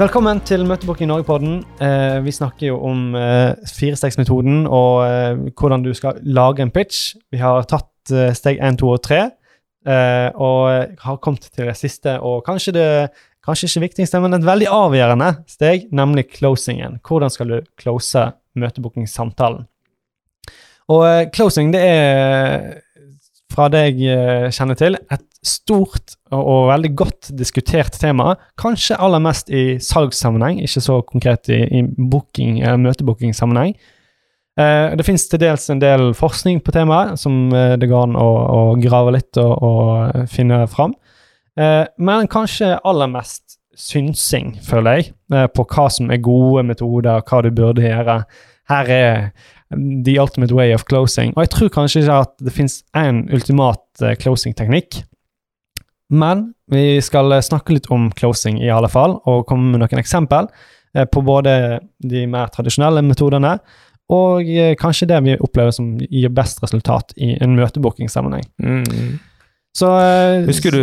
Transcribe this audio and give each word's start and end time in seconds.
Velkommen 0.00 0.38
til 0.48 0.62
Møtebooking 0.64 1.10
Norge-podden. 1.10 1.58
Eh, 1.84 2.22
vi 2.24 2.32
snakker 2.32 2.70
jo 2.70 2.78
om 2.88 3.10
eh, 3.18 3.50
firestegsmetoden 3.68 4.62
og 4.64 5.02
eh, 5.04 5.42
hvordan 5.52 5.82
du 5.84 5.90
skal 5.92 6.22
lage 6.24 6.64
en 6.64 6.72
pitch. 6.72 7.18
Vi 7.28 7.36
har 7.36 7.66
tatt 7.68 8.08
eh, 8.14 8.30
steg 8.32 8.62
én, 8.64 8.78
to 8.80 8.88
og 8.94 9.02
3, 9.04 9.18
eh, 9.92 10.38
og 10.40 10.96
har 11.04 11.18
kommet 11.20 11.50
til 11.50 11.68
det 11.68 11.76
siste 11.76 12.14
og 12.16 12.40
kanskje 12.46 12.72
det 12.78 12.86
kanskje 13.44 13.68
ikke 13.68 13.84
viktigste, 13.90 14.22
men 14.24 14.38
et 14.38 14.46
veldig 14.48 14.70
avgjørende 14.72 15.28
steg, 15.52 15.90
nemlig 15.92 16.30
closingen. 16.32 16.96
Hvordan 17.04 17.36
skal 17.36 17.52
du 17.52 17.58
close 17.76 18.24
møtebookingssamtalen? 18.56 19.68
Og 20.96 21.04
eh, 21.10 21.26
closing, 21.28 21.74
det 21.76 21.84
er 21.84 22.70
fra 23.50 23.68
det 23.72 23.82
jeg 23.88 24.14
eh, 24.14 24.48
kjenner 24.54 24.78
til, 24.78 24.96
et 25.10 25.24
stort 25.46 26.16
og, 26.30 26.68
veldig 26.70 26.90
godt 26.98 27.30
diskutert 27.36 27.96
tema. 28.00 28.34
Kanskje 28.60 28.98
aller 29.00 29.22
mest 29.24 29.50
i 29.50 29.78
salgssammenheng, 29.82 30.60
ikke 30.64 30.82
så 30.84 31.00
konkret 31.06 31.50
i, 31.52 31.62
i 31.80 31.84
booking, 31.84 32.60
eh, 32.62 32.76
møtebookingsammenheng. 32.80 33.74
Eh, 34.60 34.96
det 34.98 35.06
finnes 35.06 35.26
til 35.30 35.42
dels 35.42 35.68
en 35.72 35.82
del 35.82 36.10
forskning 36.18 36.60
på 36.64 36.74
temaet 36.74 37.20
som 37.20 37.48
eh, 37.54 37.76
det 37.80 37.88
går 37.90 38.10
an 38.10 38.18
å, 38.18 38.28
å 38.30 38.60
grave 38.82 39.16
litt 39.16 39.40
og, 39.40 39.54
og 39.66 40.28
finne 40.30 40.64
fram. 40.70 40.94
Eh, 41.58 41.84
men 41.98 42.30
kanskje 42.30 42.76
aller 42.86 43.10
mest 43.10 43.58
synsing, 43.80 44.54
føler 44.66 44.98
jeg, 44.98 45.12
eh, 45.32 45.46
på 45.48 45.64
hva 45.64 45.88
som 45.92 46.10
er 46.10 46.22
gode 46.22 46.64
metoder, 46.68 47.22
hva 47.26 47.42
du 47.42 47.50
burde 47.54 47.86
gjøre. 47.86 48.22
Her 48.70 48.92
er 48.94 49.30
the 49.76 50.18
ultimate 50.18 50.52
way 50.52 50.74
of 50.74 50.84
closing. 50.84 51.32
Og 51.36 51.44
jeg 51.44 51.50
tror 51.54 51.72
kanskje 51.74 52.02
ikke 52.02 52.18
at 52.24 52.32
det 52.42 52.54
finnes 52.54 52.80
én 52.96 53.22
ultimat 53.34 54.02
eh, 54.02 54.16
closing-teknikk. 54.18 55.02
Men 56.10 56.50
vi 56.70 56.98
skal 57.04 57.30
eh, 57.36 57.44
snakke 57.44 57.76
litt 57.76 57.86
om 57.94 58.10
closing 58.18 58.58
i 58.62 58.72
alle 58.72 58.90
fall, 58.90 59.20
og 59.30 59.46
komme 59.46 59.70
med 59.70 59.84
noen 59.84 60.02
eksempel 60.02 60.50
eh, 60.96 61.06
på 61.06 61.22
både 61.22 61.54
de 62.02 62.26
mer 62.30 62.50
tradisjonelle 62.54 63.04
metodene 63.06 63.58
og 64.10 64.48
kanskje 64.74 65.06
det 65.06 65.20
vi 65.22 65.36
opplever 65.38 65.70
som 65.70 65.92
gir 66.02 66.32
best 66.34 66.58
resultat 66.64 67.12
i 67.14 67.36
en 67.44 67.52
møtebookingsammenheng. 67.54 68.42
Mm. 68.58 69.20
Så 69.78 69.86
Husker 70.48 70.74
du, 70.74 70.82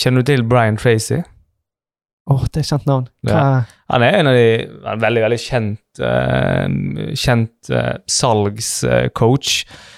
Kjenner 0.00 0.24
du 0.24 0.30
til 0.30 0.46
Brian 0.48 0.78
Tracy? 0.80 1.18
Åh, 2.28 2.42
det 2.52 2.60
er 2.60 2.66
kjent 2.68 2.84
navn. 2.88 3.06
Hva? 3.24 3.42
Han 3.88 4.02
er 4.04 4.18
en 4.18 4.28
av 4.28 4.34
de 4.36 4.48
er 4.92 4.98
veldig 5.00 5.22
veldig 5.24 5.38
kjent, 5.40 6.00
uh, 6.04 6.66
kjent 7.16 7.70
uh, 7.72 7.94
salgscoach. 8.10 9.52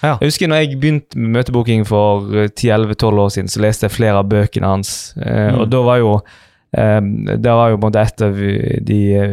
Ja. 0.04 0.12
Jeg 0.20 0.28
husker 0.30 0.50
når 0.52 0.62
jeg 0.62 0.78
begynte 0.80 1.18
med 1.18 1.34
møtebooking 1.40 1.82
for 1.88 2.30
eh, 2.36 2.46
10-11-12 2.52 3.18
år 3.24 3.32
siden, 3.34 3.50
så 3.50 3.64
leste 3.64 3.88
jeg 3.88 3.96
flere 3.96 4.20
av 4.22 4.30
bøkene 4.30 4.70
hans. 4.76 4.94
Eh, 5.18 5.50
Mm. 5.50 5.60
Og 5.64 5.68
da 5.72 5.82
var 5.86 5.98
jo 6.02 6.14
Um, 6.70 7.24
det 7.26 7.50
var 7.50 7.72
jo 7.72 7.78
på 7.82 7.88
en 7.88 7.90
måte 7.90 7.98
et 8.06 8.22
av 8.22 8.36
de 8.86 8.98
eh, 9.18 9.32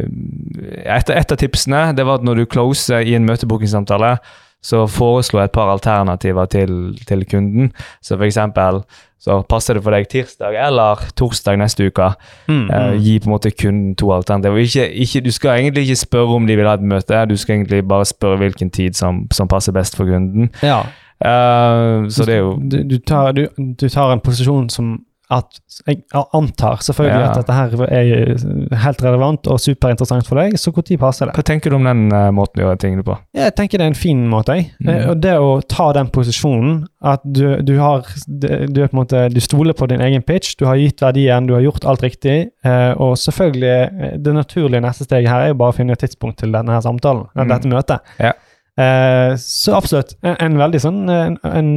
et, 0.90 1.10
et 1.14 1.34
av 1.36 1.38
tipsene 1.38 1.84
det 1.94 2.02
var 2.08 2.18
at 2.18 2.24
når 2.26 2.40
du 2.40 2.46
closer 2.50 3.06
i 3.06 3.14
en 3.14 3.28
møtebookingsamtale, 3.30 4.16
så 4.64 4.88
foreslå 4.88 5.40
et 5.40 5.52
par 5.52 5.72
alternativer 5.72 6.46
til, 6.46 6.98
til 7.08 7.26
kunden. 7.30 7.72
Så 8.02 8.18
for 8.18 8.26
eksempel 8.26 8.82
så 9.20 9.42
passer 9.50 9.74
det 9.74 9.84
for 9.84 9.96
deg 9.96 10.08
tirsdag 10.12 10.56
eller 10.68 11.02
torsdag 11.18 11.58
neste 11.58 11.88
uke. 11.90 12.12
Mm, 12.48 12.70
Eh, 12.70 12.92
mm. 12.94 13.00
gi 13.02 13.20
på 13.20 13.30
en 13.30 13.32
måte 13.32 13.52
kunden 13.52 13.96
to 13.96 14.12
alternativer. 14.14 14.58
Ikke, 14.58 14.92
ikke, 14.94 15.22
du 15.22 15.32
skal 15.32 15.60
egentlig 15.60 15.82
ikke 15.88 15.96
spørre 15.96 16.36
om 16.36 16.48
de 16.48 16.56
vil 16.56 16.68
ha 16.68 16.74
et 16.74 16.82
møte, 16.82 17.26
du 17.26 17.38
skal 17.38 17.56
egentlig 17.56 17.88
bare 17.88 18.06
spørre 18.06 18.38
hvilken 18.38 18.70
tid 18.70 18.94
som, 18.94 19.28
som 19.32 19.48
passer 19.48 19.72
best 19.72 19.96
for 19.96 20.06
kunden. 20.06 20.50
ja. 20.64 20.82
Eh, 21.18 22.10
så 22.10 22.26
det 22.26 22.34
er 22.36 22.38
jo 22.38 22.60
du, 22.72 22.84
du, 22.84 22.98
tar, 22.98 23.32
du, 23.32 23.48
du 23.82 23.90
tar 23.90 24.12
en 24.14 24.20
posisjon 24.20 24.70
som 24.70 25.00
at 25.30 25.58
Jeg 25.88 26.04
antar 26.34 26.78
selvfølgelig 26.86 27.20
Ja. 27.20 27.30
at 27.32 27.36
dette 27.36 27.54
her 27.54 27.74
er 27.92 28.78
helt 28.84 29.02
relevant 29.04 29.48
og 29.52 29.60
superinteressant 29.60 30.26
for 30.28 30.40
deg, 30.40 30.54
så 30.58 30.72
når 30.72 30.98
passer 30.98 31.28
det? 31.28 31.36
Hva 31.36 31.44
tenker 31.44 31.70
du 31.70 31.76
om 31.76 31.84
den 31.84 32.06
uh, 32.14 32.30
måten 32.32 32.62
å 32.62 32.68
gjøre 32.70 32.80
tingene 32.80 33.04
på? 33.04 33.18
Jeg 33.36 33.54
tenker 33.58 33.78
det 33.78 33.86
er 33.86 33.92
en 33.92 33.98
fin 34.00 34.22
måte. 34.32 34.56
jeg. 34.56 34.70
Mm. 34.80 34.90
Eh, 34.94 35.10
Og 35.12 35.22
det 35.22 35.34
å 35.38 35.62
ta 35.68 35.92
den 35.94 36.08
posisjonen, 36.08 36.88
at 37.04 37.22
du, 37.26 37.62
du 37.62 37.78
har 37.80 38.06
du 38.28 38.48
er 38.82 38.88
på 38.88 38.96
en 38.96 39.02
måte, 39.04 39.26
du 39.34 39.40
stoler 39.44 39.74
på 39.74 39.88
din 39.92 40.02
egen 40.02 40.24
pitch, 40.24 40.56
du 40.60 40.66
har 40.66 40.76
gitt 40.80 41.02
verdien, 41.02 41.46
du 41.48 41.54
har 41.54 41.62
gjort 41.62 41.86
alt 41.86 42.02
riktig, 42.04 42.50
uh, 42.66 42.94
og 42.98 43.18
selvfølgelig 43.18 44.22
Det 44.24 44.34
naturlige 44.34 44.82
neste 44.82 45.04
steget 45.04 45.30
her 45.30 45.42
er 45.42 45.48
jo 45.52 45.60
bare 45.60 45.74
å 45.74 45.76
finne 45.76 45.92
et 45.92 46.00
tidspunkt 46.00 46.38
til 46.40 46.52
denne 46.56 46.72
her 46.72 46.82
samtalen, 46.82 47.28
Mm. 47.36 47.50
dette 47.50 47.68
møtet. 47.68 48.00
Ja. 48.20 48.32
Uh, 48.80 49.36
så 49.38 49.74
absolutt. 49.76 50.16
En, 50.24 50.36
en 50.40 50.58
veldig 50.58 50.80
sånn 50.82 51.10
en, 51.10 51.38
en 51.44 51.72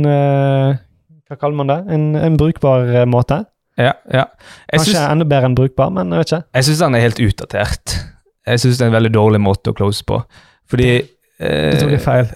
Hva 1.30 1.38
kaller 1.38 1.60
man 1.60 1.70
det? 1.70 1.78
En, 1.94 2.04
en 2.18 2.36
brukbar 2.40 2.88
eh, 2.90 3.06
måte. 3.06 3.44
Ja, 3.78 3.92
ja. 4.10 4.24
Jeg 4.66 4.80
Kanskje 4.80 4.92
synes, 4.96 5.04
enda 5.14 5.26
bedre 5.30 5.48
enn 5.48 5.54
brukbar, 5.56 5.92
men 5.94 6.10
jeg 6.12 6.24
vet 6.24 6.32
ikke. 6.32 6.42
jeg 6.58 6.66
syns 6.66 6.80
den 6.82 6.96
er 6.98 7.04
helt 7.06 7.20
utdatert. 7.22 7.94
Jeg 8.50 8.62
syns 8.64 8.80
det 8.80 8.84
er 8.84 8.90
en 8.90 8.96
veldig 8.96 9.12
dårlig 9.14 9.40
måte 9.44 9.70
å 9.70 9.76
close 9.78 10.02
på. 10.08 10.18
Fordi 10.70 10.88
Du 11.40 11.76
tok 11.80 11.90
litt 11.94 12.02
feil. 12.04 12.26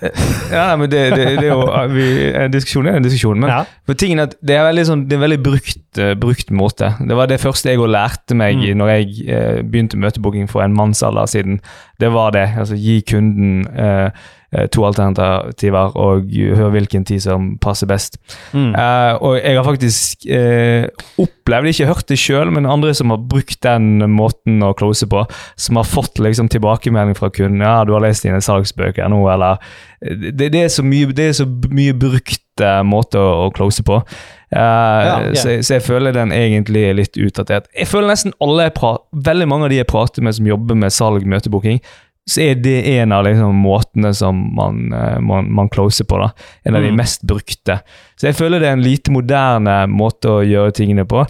Ja, 0.53 0.67
men 0.81 0.89
det, 0.91 1.03
det, 1.13 1.25
det 1.39 1.45
er 1.45 1.51
jo 1.53 1.65
vi, 1.97 2.07
En 2.33 2.53
diskusjon 2.55 2.87
er 2.89 2.97
en 2.97 3.05
diskusjon. 3.05 3.41
Men 3.43 3.51
Ja. 3.53 3.63
For 3.85 3.95
tingen 4.01 4.23
er 4.23 4.31
at 4.31 4.37
det 4.41 4.57
er 4.57 4.65
veldig 4.65 4.85
sånn, 4.89 5.03
det 5.09 5.17
er 5.17 5.21
en 5.21 5.27
veldig 5.27 5.41
brukt, 5.45 5.83
eh, 6.01 6.15
brukt 6.17 6.51
måte. 6.57 6.95
Det 7.05 7.19
var 7.19 7.29
det 7.29 7.41
første 7.43 7.69
jeg 7.75 7.79
lærte 7.85 8.35
meg 8.39 8.55
Mm. 8.63 8.79
når 8.81 8.89
jeg 8.95 9.29
eh, 9.29 9.59
begynte 9.63 9.99
møtebooking 10.01 10.49
for 10.49 10.63
en 10.65 10.73
mannsalder 10.77 11.27
siden. 11.29 11.61
Det 12.01 12.09
var 12.15 12.31
det. 12.33 12.49
altså 12.59 12.75
Gi 12.81 13.01
kunden 13.11 13.67
eh, 13.77 14.11
eh, 14.55 14.67
to 14.73 14.85
alternativer 14.87 15.97
og 15.99 16.31
hør 16.31 16.71
hvilken 16.71 17.05
tid 17.05 17.21
som 17.25 17.59
passer 17.63 17.87
best. 17.91 18.17
Mm. 18.53 18.73
Eh, 18.75 19.15
og 19.21 19.37
jeg 19.41 19.57
har 19.59 19.65
faktisk 19.67 20.27
eh, 20.31 20.87
opplevd, 21.19 21.67
ikke 21.73 21.87
hørt 21.91 22.09
det 22.09 22.19
sjøl, 22.19 22.53
men 22.55 22.67
andre 22.71 22.95
som 22.95 23.11
har 23.11 23.19
brukt 23.19 23.61
den 23.67 23.99
måten 24.15 24.63
å 24.63 24.73
close 24.79 25.07
på, 25.11 25.25
som 25.57 25.77
har 25.81 25.85
fått 25.89 26.19
liksom 26.23 26.49
tilbakemelding 26.49 27.19
fra 27.19 27.29
kunden 27.35 27.61
ja, 27.67 27.83
du 27.85 27.93
har 27.97 28.01
lest 28.07 28.23
dine 28.25 28.41
salgsbøker 28.45 28.94
nå, 29.11 29.19
eller 29.33 29.59
det, 30.01 30.51
det, 30.53 30.55
er 30.65 30.69
så 30.69 30.83
mye, 30.87 31.07
det 31.17 31.29
er 31.31 31.33
så 31.33 31.47
mye 31.49 31.93
brukt 31.97 32.61
eh, 32.63 32.83
måte 32.87 33.19
å, 33.19 33.47
å 33.47 33.51
close 33.57 33.83
på. 33.83 34.01
Uh, 34.55 34.59
ja. 34.61 35.35
Så, 35.35 35.57
så 35.67 35.75
jeg 35.79 35.83
føler 35.83 36.13
den 36.15 36.31
egentlig 36.33 36.85
er 36.87 36.95
litt 36.95 37.17
utdatert. 37.19 37.67
Jeg 37.75 37.89
føler 37.91 38.13
nesten 38.13 38.35
alle 38.45 38.69
jeg 38.69 38.75
prater, 38.77 39.05
veldig 39.31 39.49
mange 39.51 39.67
av 39.67 39.71
de 39.75 39.81
jeg 39.81 39.89
prater 39.91 40.23
med 40.23 40.37
som 40.37 40.47
jobber 40.47 40.79
med 40.79 40.95
salg, 40.95 41.25
møtebooking, 41.27 41.81
så 42.31 42.41
er 42.41 42.55
det 42.63 42.77
en 42.95 43.13
av 43.13 43.25
liksom, 43.27 43.57
måtene 43.65 44.15
som 44.17 44.39
man, 44.57 44.85
eh, 44.97 45.19
man, 45.21 45.51
man 45.53 45.69
closer 45.69 46.07
på. 46.09 46.21
da. 46.23 46.31
En 46.65 46.77
av 46.79 46.83
de 46.87 46.93
Mm. 46.93 46.97
mest 47.03 47.23
brukte. 47.27 47.81
Så 48.17 48.29
jeg 48.31 48.37
føler 48.39 48.61
det 48.63 48.69
er 48.71 48.79
en 48.79 48.85
lite 48.87 49.11
moderne 49.13 49.75
måte 49.91 50.31
å 50.31 50.45
gjøre 50.47 50.73
tingene 50.73 51.05
på. 51.05 51.27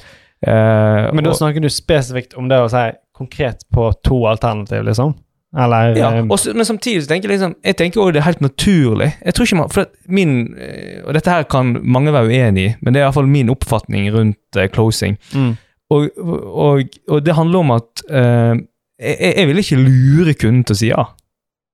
Uh, 0.46 1.08
Men 1.14 1.24
da 1.24 1.30
og- 1.32 1.38
snakker 1.40 1.62
du 1.64 1.70
spesifikt 1.72 2.36
om 2.36 2.48
det 2.48 2.58
å 2.60 2.68
si 2.70 2.84
konkret 3.16 3.64
på 3.72 3.88
to 4.04 4.26
alternativ, 4.26 4.84
liksom? 4.84 5.14
Eller 5.54 5.96
ja, 5.96 6.08
også, 6.26 6.52
men 6.54 6.66
samtidig 6.66 7.04
så 7.04 7.08
tenker 7.12 7.30
jeg 7.30 7.38
liksom 7.38 7.52
Jeg 7.62 7.76
tenker 7.78 8.00
også 8.02 8.12
det 8.16 8.20
er 8.20 8.26
helt 8.26 8.40
naturlig. 8.40 9.10
Jeg 9.24 9.34
tror 9.34 9.46
ikke 9.46 9.56
man, 9.56 9.70
for 9.70 9.80
at 9.86 9.92
min, 10.08 10.32
eh, 10.58 11.02
Og 11.04 11.14
dette 11.14 11.30
her 11.30 11.42
kan 11.42 11.76
mange 11.82 12.12
være 12.12 12.26
uenig 12.26 12.64
i, 12.64 12.72
men 12.82 12.94
det 12.94 13.00
er 13.00 13.06
iallfall 13.06 13.30
min 13.30 13.52
oppfatning 13.52 14.08
rundt 14.14 14.58
uh, 14.58 14.66
closing. 14.66 15.18
mm, 15.34 15.52
Og, 15.90 16.08
og, 16.18 16.82
og 17.08 17.26
det 17.26 17.34
handler 17.34 17.58
om 17.58 17.70
at 17.70 18.02
uh, 18.10 18.58
jeg, 18.98 19.34
jeg 19.36 19.48
vil 19.48 19.62
ikke 19.62 19.76
lure 19.84 20.34
kunden 20.34 20.64
til 20.64 20.74
å 20.74 20.80
si 20.80 20.90
ja. 20.90 21.04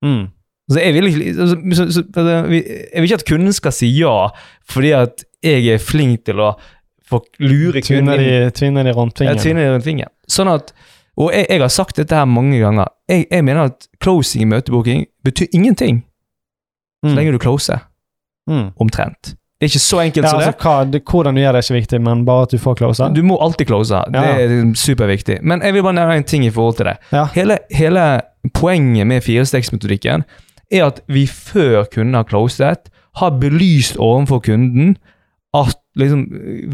mm, 0.05 0.27
Altså, 0.71 0.81
jeg, 0.85 0.95
vil 0.95 1.07
ikke, 1.09 1.41
altså, 1.41 1.57
så, 1.75 1.87
så, 1.93 2.27
jeg 2.93 3.01
vil 3.03 3.09
ikke 3.09 3.19
at 3.19 3.27
kunden 3.27 3.53
skal 3.53 3.73
si 3.75 3.89
ja 3.97 4.29
fordi 4.71 4.93
at 4.95 5.25
jeg 5.43 5.67
er 5.75 5.83
flink 5.83 6.25
til 6.29 6.39
å 6.45 6.53
få 7.11 7.25
lure 7.43 7.81
kunden 7.83 8.13
Tvinner 8.13 8.21
inn. 8.23 8.85
de, 8.85 8.85
de 8.87 8.95
rundt 8.95 9.19
fingeren. 9.19 9.39
Ja, 9.39 9.43
tvinne 9.43 9.65
de 9.65 9.73
rundt 9.73 9.87
fingeren. 9.89 10.13
Sånn 10.31 10.51
at, 10.53 10.71
og 11.21 11.31
jeg, 11.35 11.47
jeg 11.51 11.61
har 11.61 11.69
sagt 11.73 11.97
dette 12.01 12.17
her 12.17 12.25
mange 12.29 12.59
ganger. 12.63 12.89
Jeg, 13.09 13.27
jeg 13.31 13.45
mener 13.45 13.69
at 13.71 13.87
closing 14.03 14.43
i 14.43 14.49
møtebooking 14.51 15.05
betyr 15.25 15.47
ingenting 15.55 16.03
så 17.05 17.09
Mm, 17.11 17.15
lenge 17.17 17.33
du 17.33 17.39
closer. 17.41 17.79
mm. 18.49 18.71
Omtrent. 18.81 19.35
Det 19.61 19.67
er 19.67 19.71
ikke 19.75 19.79
så 19.85 20.01
enkelt 20.01 20.25
Ja, 20.25 20.31
som 20.31 20.39
altså, 20.41 20.51
det. 20.53 21.01
hva. 21.01 21.01
Hvordan 21.13 21.35
du 21.37 21.41
gjør 21.41 21.53
det, 21.53 21.59
er 21.61 21.67
ikke 21.73 21.81
viktig, 21.81 22.01
men 22.01 22.25
bare 22.25 22.43
at 22.43 22.51
du 22.53 22.59
får 22.59 22.75
closer? 22.81 23.09
Du 23.15 23.23
må 23.23 23.37
alltid 23.41 23.67
close. 23.67 23.95
Det 24.13 24.15
Ja. 24.15 24.37
er 24.45 24.73
superviktig. 24.75 25.39
Men 25.43 25.63
jeg 25.63 25.75
vil 25.75 25.83
bare 25.83 25.93
nevne 25.93 26.17
en 26.17 26.25
ting 26.25 26.45
i 26.45 26.51
forhold 26.51 26.77
til 26.77 26.87
det. 26.87 26.97
Ja. 27.13 27.25
Hele, 27.35 27.59
hele 27.71 28.21
poenget 28.55 29.07
med 29.07 29.21
firestegsmetodikken 29.21 30.25
er 30.73 30.85
at 30.87 31.01
vi 31.09 31.27
før 31.27 31.85
kunden 31.95 32.15
har 32.15 32.25
closet, 32.29 32.89
har 33.17 33.31
belyst 33.41 33.97
overfor 33.97 34.39
kunden 34.39 34.97
at 35.55 35.77
liksom, 36.01 36.27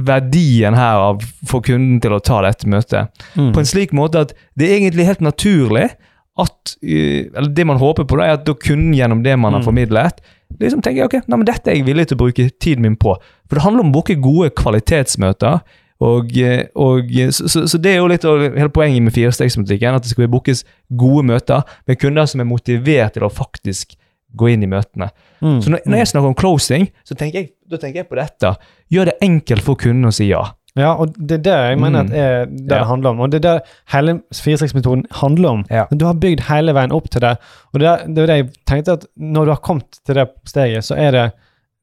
verdien 0.06 0.76
her 0.78 1.02
av 1.11 1.25
for 1.49 1.64
kunden 1.67 2.00
til 2.02 2.14
å 2.17 2.23
ta 2.25 2.40
dette 2.46 2.69
møtet. 2.70 3.12
Mm. 3.34 3.52
På 3.55 3.62
en 3.62 3.69
slik 3.69 3.94
måte 3.96 4.26
at 4.26 4.34
det 4.58 4.69
er 4.69 4.78
egentlig 4.81 5.08
helt 5.08 5.25
naturlig 5.25 5.90
at 6.37 6.75
eh, 6.84 7.31
Eller 7.32 7.49
det 7.56 7.64
man 7.64 7.78
håper 7.81 8.05
på, 8.05 8.19
da, 8.20 8.26
er 8.26 8.34
at 8.37 8.43
da 8.44 8.52
kunden 8.61 8.93
gjennom 8.93 9.23
det 9.25 9.38
man 9.40 9.55
har 9.56 9.62
Mm. 9.62 9.69
formidlet, 9.70 10.20
liksom 10.61 10.82
tenker 10.84 11.00
jeg, 11.00 11.08
ok, 11.08 11.28
nei, 11.28 11.38
men 11.38 11.46
dette 11.49 11.70
er 11.70 11.78
jeg 11.78 11.87
villig 11.87 12.08
til 12.08 12.19
å 12.19 12.23
bruke 12.26 12.50
tiden 12.61 12.82
min 12.84 12.96
på. 12.96 13.17
For 13.49 13.56
det 13.56 13.64
handler 13.64 13.87
om 13.87 13.90
å 13.90 13.96
booke 13.96 14.19
gode 14.20 14.50
kvalitetsmøter. 14.50 15.62
Og, 16.05 16.37
eh, 16.37 16.67
og, 16.76 17.08
eh, 17.08 17.31
så, 17.32 17.64
så, 17.64 17.78
det 17.81 17.94
er 17.94 18.02
jo 18.02 18.08
litt 18.12 18.25
av 18.28 18.43
hele 18.44 18.69
poenget 18.69 19.02
med 19.02 19.14
firestegsmetodikken. 19.17 19.94
at 19.96 20.02
det 20.05 20.11
skal 20.12 20.28
bookes 20.28 20.64
gode 20.93 21.25
møter 21.25 21.62
med 21.88 21.99
kunder 21.99 22.26
som 22.26 22.40
er 22.40 22.44
motivert 22.44 23.17
til 23.17 23.25
å 23.25 23.32
faktisk 23.32 23.96
gå 24.34 24.49
inn 24.52 24.62
i 24.62 24.67
møtene. 24.69 25.11
Mm. 25.40 25.61
Så 25.62 25.70
når, 25.70 25.81
når 25.87 25.99
jeg 26.02 26.06
snakker 26.12 26.28
om 26.28 26.34
closing, 26.34 26.88
så 27.05 27.14
tenker 27.17 27.38
jeg, 27.40 27.50
da 27.70 27.76
tenker 27.78 28.02
jeg 28.02 28.08
på 28.11 28.17
dette. 28.19 28.55
Gjør 28.93 29.05
det 29.12 29.19
enkelt 29.23 29.62
for 29.64 29.75
kunden 29.81 30.08
å 30.11 30.12
si 30.14 30.28
ja. 30.32 30.43
Ja, 30.76 30.90
og 31.00 31.14
det 31.17 31.38
er 31.38 31.44
det 31.46 31.52
jeg 31.70 31.78
mener 31.81 32.02
at 32.05 32.11
er 32.12 32.44
det 32.50 32.67
Ja. 32.67 32.67
det 32.75 32.87
handler 32.90 33.11
om. 33.14 33.20
Og 33.25 33.31
det 33.32 33.38
er 33.38 33.46
det 33.46 33.62
hele 33.94 34.19
4-6-metoden 34.37 35.06
handler 35.23 35.49
om. 35.49 35.62
Ja. 35.73 35.87
Du 35.90 36.05
har 36.05 36.19
bygd 36.20 36.43
hele 36.50 36.75
veien 36.76 36.93
opp 36.93 37.08
til 37.08 37.20
det. 37.25 37.31
Og 37.73 37.81
det, 37.81 37.87
er- 37.88 38.05
det 38.12 38.19
er 38.23 38.26
det 38.26 38.37
jeg 38.37 38.50
tenkte 38.69 38.93
at 38.99 39.06
når 39.17 39.44
du 39.49 39.50
har 39.55 39.62
kommet 39.64 40.00
til 40.05 40.14
det 40.20 40.26
steget, 40.44 40.84
så 40.84 40.99
er 41.00 41.11
det 41.17 41.25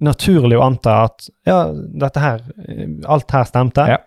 naturlig 0.04 0.60
å 0.60 0.66
anta 0.68 1.00
at 1.08 1.26
ja, 1.48 1.64
dette 1.74 2.22
her, 2.22 2.44
alt 3.10 3.32
her 3.34 3.44
stemte. 3.50 3.88
Ja. 3.96 3.98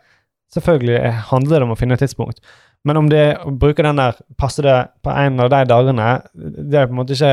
Selvfølgelig 0.54 1.00
er- 1.02 1.18
handler 1.32 1.58
det 1.58 1.66
om 1.66 1.74
å 1.74 1.78
finne 1.80 1.94
et 1.98 2.04
tidspunkt. 2.06 2.38
Men 2.86 3.00
om 3.00 3.08
det 3.10 3.24
å 3.42 3.50
bruke 3.50 3.82
den 3.82 3.98
der 3.98 4.18
Passer 4.38 4.66
det 4.66 4.76
på 5.02 5.10
en 5.10 5.40
av 5.42 5.50
de 5.50 5.62
dagene 5.66 6.10
Det 6.34 6.78
er 6.78 6.86
på 6.86 6.94
en 6.94 7.00
måte 7.00 7.16
ikke 7.16 7.32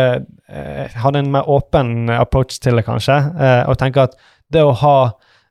eh, 0.50 0.96
hadde 1.04 1.22
en 1.22 1.32
mer 1.36 1.50
åpen 1.50 2.10
approach 2.14 2.58
til 2.64 2.80
det, 2.80 2.86
kanskje. 2.88 3.20
Eh, 3.38 3.62
og 3.70 3.78
tenke 3.82 4.08
at 4.08 4.18
det 4.54 4.66
å 4.66 4.74
ha 4.84 4.98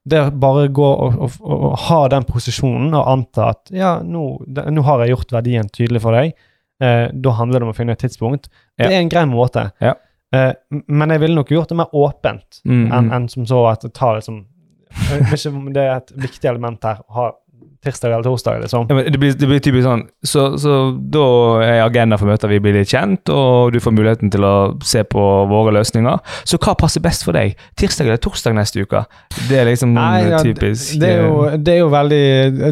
det 0.08 0.18
å 0.18 0.30
bare 0.34 0.66
gå 0.74 0.86
og, 0.86 1.18
og, 1.22 1.34
og, 1.46 1.66
ha 1.86 2.00
den 2.10 2.24
posisjonen 2.26 2.94
og 2.98 3.06
anta 3.06 3.52
at 3.52 3.70
ja, 3.74 3.92
nå, 4.02 4.24
det, 4.50 4.64
nå 4.74 4.82
har 4.86 5.04
jeg 5.04 5.14
gjort 5.14 5.34
verdien 5.36 5.68
tydelig 5.70 6.02
for 6.02 6.18
deg, 6.18 6.32
eh, 6.82 7.04
da 7.14 7.34
handler 7.38 7.62
det 7.62 7.68
om 7.68 7.70
å 7.70 7.76
finne 7.76 7.94
et 7.94 8.02
tidspunkt. 8.02 8.48
Ja. 8.80 8.88
Det 8.88 8.96
er 8.96 8.98
en 8.98 9.12
grei 9.12 9.22
måte. 9.30 9.68
Ja. 9.82 9.94
Eh, 10.34 10.50
men 10.88 11.14
jeg 11.14 11.22
ville 11.22 11.38
nok 11.38 11.52
gjort 11.54 11.70
det 11.70 11.78
mer 11.78 11.94
åpent 11.94 12.62
Mm, 12.64 12.86
enn 12.94 13.12
en 13.14 13.28
som 13.30 13.46
så 13.46 13.62
at 13.70 13.84
det 13.84 13.92
tar 13.94 14.18
liksom 14.18 14.46
ikke 15.34 15.50
om 15.50 15.70
Det 15.72 15.82
er 15.82 15.94
et 15.96 16.10
viktig 16.20 16.48
element 16.50 16.82
her 16.84 17.00
å 17.08 17.14
ha 17.16 17.28
tirsdag 17.82 18.12
eller 18.12 18.26
torsdag, 18.26 18.60
liksom. 18.62 18.86
Ja, 18.90 18.96
men 18.96 19.08
det, 19.10 19.18
blir, 19.18 19.32
det 19.38 19.48
blir 19.50 19.62
typisk 19.62 19.86
sånn 19.86 20.04
så, 20.26 20.44
så 20.60 20.76
da 21.14 21.24
er 21.64 21.80
agenda 21.82 22.18
for 22.20 22.30
møter 22.30 22.50
vi 22.52 22.60
blir 22.62 22.76
litt 22.76 22.92
kjent, 22.92 23.30
og 23.32 23.72
du 23.74 23.80
får 23.82 23.94
muligheten 23.96 24.30
til 24.32 24.46
å 24.46 24.54
se 24.86 25.02
på 25.08 25.24
våre 25.50 25.74
løsninger. 25.74 26.20
Så 26.48 26.60
hva 26.62 26.76
passer 26.78 27.02
best 27.04 27.26
for 27.26 27.36
deg? 27.36 27.56
Tirsdag 27.80 28.08
eller 28.10 28.22
torsdag 28.22 28.54
neste 28.58 28.84
uke? 28.84 29.02
Det 29.48 29.58
er 29.60 29.68
liksom 29.70 29.94
Nei, 29.96 30.28
ja, 30.30 30.38
typisk 30.44 30.94
Det 31.02 31.10
er, 31.10 31.24
jo, 31.26 31.48
det 31.58 31.74
er 31.74 31.80
jo 31.82 31.88
veldig 31.92 32.22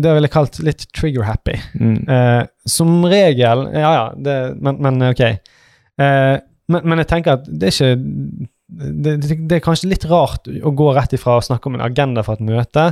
Det 0.01 0.15
ville 0.15 0.29
jeg 0.29 0.35
kalt 0.35 0.61
litt 0.65 0.87
trigger-happy. 0.97 1.57
mm. 1.81 1.99
Eh, 2.11 2.43
som 2.71 3.01
regel 3.09 3.67
Ja, 3.75 3.91
ja, 3.97 4.07
det, 4.15 4.37
men, 4.63 4.79
men 4.85 5.11
ok. 5.11 5.23
Eh, 5.27 6.37
men, 6.71 6.87
men 6.87 7.03
jeg 7.03 7.11
tenker 7.11 7.39
at 7.39 7.49
det 7.51 7.71
er 7.71 7.75
ikke 7.75 8.49
det, 8.71 9.17
det, 9.25 9.39
det 9.51 9.57
er 9.59 9.65
kanskje 9.65 9.91
litt 9.91 10.07
rart 10.07 10.47
å 10.47 10.71
gå 10.77 10.93
rett 10.95 11.15
ifra 11.17 11.39
å 11.39 11.45
snakke 11.45 11.67
om 11.67 11.79
en 11.79 11.83
agenda 11.89 12.23
for 12.27 12.39
et 12.39 12.47
møte. 12.47 12.85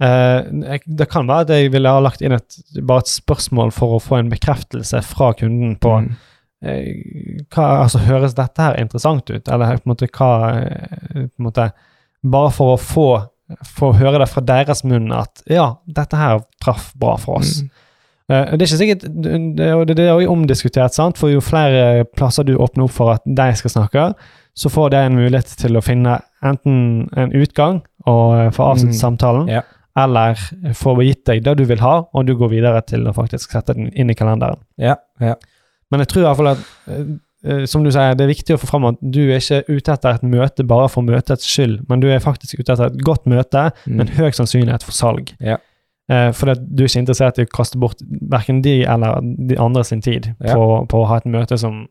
Jeg, 0.00 0.80
det 0.86 1.08
kan 1.10 1.26
være 1.26 1.40
at 1.46 1.48
jeg 1.56 1.72
ville 1.74 1.90
ha 1.90 1.98
lagt 2.04 2.20
inn 2.22 2.32
et, 2.36 2.58
bare 2.86 3.02
et 3.02 3.10
spørsmål 3.10 3.72
for 3.74 3.96
å 3.96 4.02
få 4.02 4.20
en 4.20 4.28
bekreftelse 4.30 5.00
fra 5.02 5.32
kunden 5.34 5.76
på 5.82 5.96
Mm. 6.04 6.12
uh, 6.66 7.42
hva, 7.54 7.64
altså, 7.84 7.98
Høres 8.02 8.34
dette 8.34 8.62
her 8.62 8.78
interessant 8.80 9.30
ut? 9.30 9.48
Eller 9.48 9.76
på 9.78 9.86
en 9.88 9.92
måte 9.94 10.08
hva 10.10 10.30
eh, 10.58 11.26
på 11.26 11.38
en 11.38 11.46
måte, 11.48 11.68
Bare 12.26 12.50
for 12.50 12.74
å 12.74 12.78
få, 12.82 13.04
få 13.64 13.92
høre 13.94 14.18
det 14.18 14.26
fra 14.28 14.42
deres 14.42 14.82
munn 14.84 15.12
at 15.14 15.42
ja, 15.46 15.68
dette 15.86 16.18
her 16.18 16.40
traff 16.60 16.88
bra 16.98 17.12
for 17.16 17.38
oss. 17.38 17.60
Mm. 17.62 17.68
Uh, 18.28 18.42
det 18.58 18.58
er 18.58 18.66
ikke 18.66 18.80
sikkert, 18.82 19.04
det, 19.08 19.36
det, 19.56 19.94
det 19.96 20.04
er 20.08 20.18
jo 20.20 20.32
omdiskutert, 20.34 20.92
sant? 20.94 21.16
for 21.16 21.30
jo 21.30 21.40
flere 21.40 22.04
plasser 22.18 22.44
du 22.44 22.56
åpner 22.58 22.84
opp 22.88 22.92
for 22.96 23.14
at 23.14 23.22
de 23.24 23.46
skal 23.56 23.70
snakke, 23.76 24.08
så 24.58 24.68
får 24.68 24.90
de 24.90 24.98
en 25.06 25.14
mulighet 25.16 25.54
til 25.62 25.78
å 25.78 25.82
finne 25.86 26.18
enten 26.44 27.08
en 27.16 27.32
utgang 27.38 27.80
og 28.06 28.50
få 28.54 28.66
avsluttet 28.72 28.94
Mm. 28.98 29.02
samtalen, 29.04 29.48
Ja. 29.48 29.62
Eller 30.04 30.38
får 30.78 31.00
gitt 31.04 31.24
deg 31.30 31.44
det 31.46 31.56
du 31.60 31.64
vil 31.68 31.80
ha, 31.82 31.94
og 32.12 32.26
du 32.28 32.34
går 32.38 32.52
videre 32.52 32.82
til 32.86 33.06
å 33.08 33.14
faktisk 33.16 33.54
sette 33.54 33.74
den 33.76 33.90
inn 33.98 34.10
i 34.12 34.16
kalenderen. 34.18 34.60
Ja, 34.80 34.96
ja. 35.22 35.34
Men 35.90 36.02
jeg 36.04 36.10
tror 36.12 36.22
i 36.22 36.26
hvert 36.28 36.36
fall 36.40 36.50
at, 36.52 36.64
eh, 36.92 37.04
eh, 37.48 37.62
som 37.70 37.84
du 37.86 37.90
sier, 37.94 38.14
det 38.18 38.26
er 38.26 38.32
viktig 38.34 38.56
å 38.56 38.60
få 38.60 38.68
fram 38.68 38.84
at 38.90 38.98
du 39.00 39.22
er 39.30 39.38
ikke 39.40 39.62
ute 39.68 39.94
etter 39.94 40.18
et 40.18 40.26
møte 40.28 40.66
bare 40.68 40.88
for 40.92 41.06
møtets 41.06 41.48
skyld, 41.48 41.80
men 41.88 42.00
du 42.04 42.08
er 42.12 42.20
faktisk 42.24 42.60
ute 42.60 42.74
etter 42.76 42.90
et 42.92 43.00
godt 43.04 43.24
møte 43.26 43.70
Mm. 43.86 43.96
med 43.96 44.08
en 44.10 44.16
høy 44.20 44.30
sannsynlighet 44.36 44.84
for 44.84 44.92
salg. 44.92 45.32
Ja. 45.40 45.56
Eh, 46.10 46.30
for 46.32 46.50
at 46.54 46.60
du 46.64 46.82
er 46.84 46.88
ikke 46.88 47.02
interessert 47.04 47.38
i 47.38 47.44
å 47.44 47.50
kaste 47.52 47.78
bort 47.80 47.98
verken 48.32 48.62
de 48.64 48.82
eller 48.84 49.20
de 49.48 49.56
andre 49.60 49.84
sin 49.84 50.00
tid 50.00 50.34
Ja. 50.40 50.54
på, 50.54 50.86
på 50.88 51.02
å 51.02 51.06
ha 51.08 51.16
et 51.16 51.26
møte 51.26 51.58
som 51.58 51.86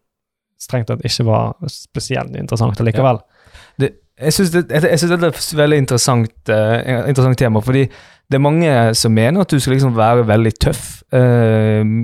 strengt 0.59 0.87
tatt 0.89 1.03
ikke 1.05 1.25
var 1.27 1.53
spesielt 1.69 2.33
interessant 2.35 2.79
allikevel. 2.81 3.19
Ja. 3.21 3.73
det, 3.79 3.91
jeg, 4.21 4.33
syns 4.33 4.49
synes 4.49 5.11
det 5.11 5.23
er 5.23 5.27
et 5.31 5.53
veldig 5.59 5.77
interessant, 5.77 6.31
uh, 6.49 7.07
interessant 7.09 7.37
tema, 7.37 7.59
fordi 7.61 7.85
det 8.27 8.35
er 8.35 8.43
mange 8.43 8.71
som 8.99 9.11
mener 9.15 9.41
at 9.41 9.51
du 9.51 9.59
skal 9.59 9.73
liksom 9.77 9.95
være 9.95 10.25
veldig 10.27 10.51
tøff 10.59 11.03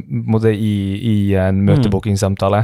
måte 0.10 0.54
i, 0.56 0.76
i 1.04 1.16
en 1.36 1.58
møtebookingsamtale. 1.68 2.62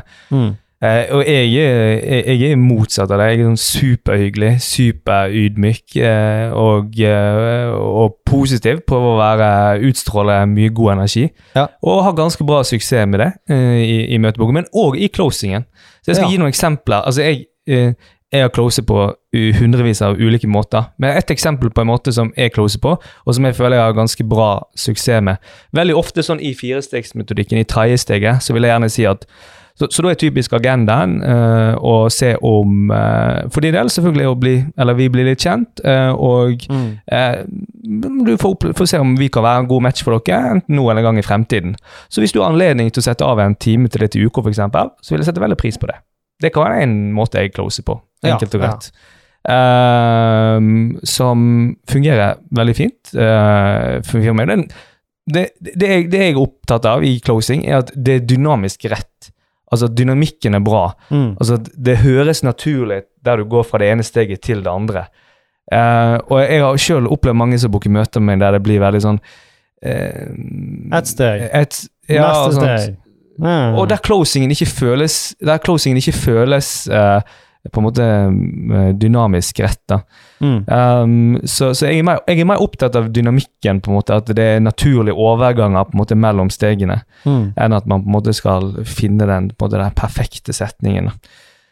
Eh, 0.79 1.09
og 1.11 1.25
jeg, 1.27 1.49
er- 1.59 2.29
jeg, 2.39 2.51
er 2.53 2.55
motsatt 2.55 3.11
av 3.11 3.19
det. 3.19 3.25
Jeg 3.33 3.39
er 3.41 3.47
sånn 3.49 3.57
superhyggelig, 3.59 4.51
superydmyk 4.63 5.97
uh, 5.99 6.53
og, 6.55 6.95
uh, 7.03 7.73
og 7.75 8.15
positiv 8.29 8.79
Prøver 8.87 9.09
å 9.11 9.17
være, 9.19 9.49
utstråle 9.89 10.37
mye 10.47 10.71
god 10.71 10.93
energi. 10.93 11.25
Ja. 11.57 11.65
Og 11.83 11.99
har 12.05 12.15
ganske 12.15 12.47
bra 12.47 12.61
suksess 12.63 13.09
med 13.11 13.19
det 13.25 13.29
i, 13.51 13.99
i 14.15 14.21
møteboken, 14.23 14.61
men 14.61 14.71
òg 14.71 14.95
i 15.03 15.11
closingen. 15.11 15.67
Så 15.99 16.13
jeg 16.13 16.21
skal 16.21 16.29
Ja. 16.29 16.31
gi 16.31 16.39
noen 16.39 16.53
eksempler. 16.53 17.03
Altså, 17.03 17.27
jeg, 17.27 17.95
jeg 18.31 18.45
har 18.45 18.51
closet 18.53 18.85
på 18.85 19.07
hundrevis 19.57 20.01
av 20.05 20.19
ulike 20.21 20.47
måter. 20.49 20.91
Men 21.01 21.17
et 21.17 21.31
eksempel 21.33 21.71
på 21.73 21.81
en 21.81 21.89
måte 21.89 22.13
som 22.13 22.29
jeg 22.37 22.53
closer 22.53 22.81
på, 22.83 22.95
og 22.99 23.35
som 23.35 23.45
jeg 23.45 23.57
føler 23.57 23.79
jeg 23.79 23.87
har 23.87 23.95
ganske 23.97 24.25
bra 24.29 24.49
suksess 24.77 25.23
med. 25.25 25.39
Veldig 25.73 25.95
ofte 25.97 26.25
sånn 26.25 26.41
i 26.41 26.53
firestegsmetodikken, 26.57 27.57
i 27.57 27.69
tredjesteget, 27.69 28.43
så 28.45 28.53
vil 28.53 28.67
jeg 28.67 28.75
gjerne 28.75 28.93
si 28.93 29.07
at 29.09 29.25
så, 29.79 29.87
så 29.87 30.03
da 30.03 30.11
er 30.11 30.17
typisk 30.19 30.53
agendaen 30.57 31.13
eh, 31.23 31.75
å 31.79 32.09
se 32.11 32.33
om 32.43 32.89
uh, 32.91 33.47
For 33.47 33.63
din 33.63 33.77
del 33.77 33.87
selvfølgelig 33.93 34.27
å 34.27 34.35
bli, 34.35 34.55
eller 34.75 34.97
vi 34.97 35.07
blir 35.13 35.29
litt 35.29 35.45
kjent, 35.45 35.79
eh, 35.87 36.11
og 36.11 36.65
eh, 36.67 37.39
du 37.47 38.33
får, 38.41 38.73
får 38.75 38.89
se 38.91 38.99
om 38.99 39.15
vi 39.15 39.29
kan 39.31 39.45
være 39.45 39.63
en 39.63 39.71
god 39.71 39.87
match 39.87 40.03
for 40.03 40.19
dere, 40.19 40.57
enten 40.57 40.75
nå 40.75 40.89
eller 40.89 40.99
en 40.99 41.13
gang 41.13 41.21
i 41.21 41.25
fremtiden. 41.25 41.77
Så 42.11 42.19
hvis 42.19 42.35
du 42.35 42.41
har 42.41 42.51
anledning 42.51 42.91
til 42.91 42.99
å 42.99 43.07
sette 43.07 43.25
av 43.25 43.39
en 43.39 43.55
time 43.55 43.87
til 43.87 44.03
dette 44.03 44.19
i 44.19 44.27
uka, 44.27 44.43
f.eks., 44.43 44.59
så 44.59 45.15
vil 45.15 45.23
jeg 45.23 45.31
sette 45.31 45.47
veldig 45.47 45.61
pris 45.63 45.79
på 45.79 45.87
det. 45.87 45.95
Det 46.39 46.53
kan 46.55 46.67
være 46.67 46.83
en 46.85 46.99
måte 47.15 47.41
jeg 47.41 47.53
closer 47.55 47.85
på. 47.87 47.97
Enkelt 48.25 48.55
og 48.55 48.61
greit. 48.63 48.91
Ehm, 49.47 50.99
som 51.07 51.75
fungerer 51.89 52.39
veldig 52.55 52.75
fint. 52.75 53.13
Uh, 53.15 53.99
for 54.05 54.35
meg. 54.35 54.51
Den, 54.51 54.65
det, 55.29 55.45
det, 55.63 55.87
jeg, 55.87 56.07
det 56.11 56.23
jeg 56.23 56.35
er 56.35 56.41
opptatt 56.41 56.87
av 56.89 57.05
i 57.05 57.17
closing, 57.23 57.63
er 57.67 57.83
at 57.83 57.93
det 57.95 58.19
er 58.19 58.27
dynamisk 58.27 58.89
rett. 58.91 59.31
Altså 59.69 59.87
Dynamikken 59.93 60.57
er 60.57 60.63
bra. 60.65 60.87
Mm. 61.13 61.35
Altså 61.37 61.59
Det 61.61 61.99
høres 62.01 62.41
naturlig 62.43 63.03
der 63.25 63.37
du 63.37 63.45
går 63.49 63.67
fra 63.69 63.81
det 63.81 63.91
ene 63.93 64.05
steget 64.05 64.41
til 64.41 64.63
det 64.65 64.71
andre. 64.71 65.05
Uh, 65.69 66.17
og 66.31 66.39
jeg 66.41 66.63
har 66.63 66.79
sjøl 66.81 67.11
opplevd 67.13 67.37
mange 67.37 67.59
som 67.61 67.69
booker 67.71 67.93
møter 67.93 68.23
med 68.23 68.39
meg 68.39 68.41
der 68.41 68.55
det 68.57 68.63
blir 68.65 68.79
veldig 68.81 69.01
sånn 69.03 69.19
uh, 69.85 70.95
Et 70.97 71.11
steg. 71.11 71.43
Et, 71.53 71.77
ja, 72.09 72.25
Neste 72.25 72.55
sånn- 72.57 72.65
steg. 72.65 72.97
Og 73.79 73.89
der 73.89 74.01
closingen 74.03 74.51
ikke 74.51 74.67
føles 74.67 75.35
closingen 75.63 75.97
ikke 76.01 76.17
føles 76.17 76.87
uh, 76.91 77.21
på 77.67 77.81
en 77.81 77.83
måte 77.83 78.03
eh, 78.05 78.91
dynamisk 78.95 79.59
rett. 79.59 79.81
da. 79.89 79.99
mm. 80.39 80.59
Um, 80.67 81.39
så 81.43 81.73
så 81.75 81.89
jeg, 81.89 81.99
er 81.99 82.05
mer, 82.07 82.21
jeg 82.27 82.39
er 82.39 82.47
mer 82.47 82.61
opptatt 82.63 82.95
av 82.95 83.09
dynamikken, 83.11 83.81
på 83.83 83.91
en 83.91 83.97
måte, 83.97 84.15
at 84.15 84.31
det 84.35 84.45
er 84.45 84.63
naturlige 84.63 85.13
overganger 85.19 85.83
på 85.89 85.97
en 85.97 86.01
måte 86.01 86.15
mellom 86.15 86.49
stegene, 86.49 87.01
Mm. 87.25 87.51
enn 87.59 87.73
at 87.75 87.85
man 87.85 88.01
på 88.05 88.07
en 88.07 88.15
måte 88.15 88.33
skal 88.33 88.71
finne 88.87 89.27
den, 89.27 89.49
på 89.51 89.65
en 89.65 89.67
måte, 89.67 89.81
den 89.83 89.97
perfekte 89.99 90.53
setningen. 90.55 91.11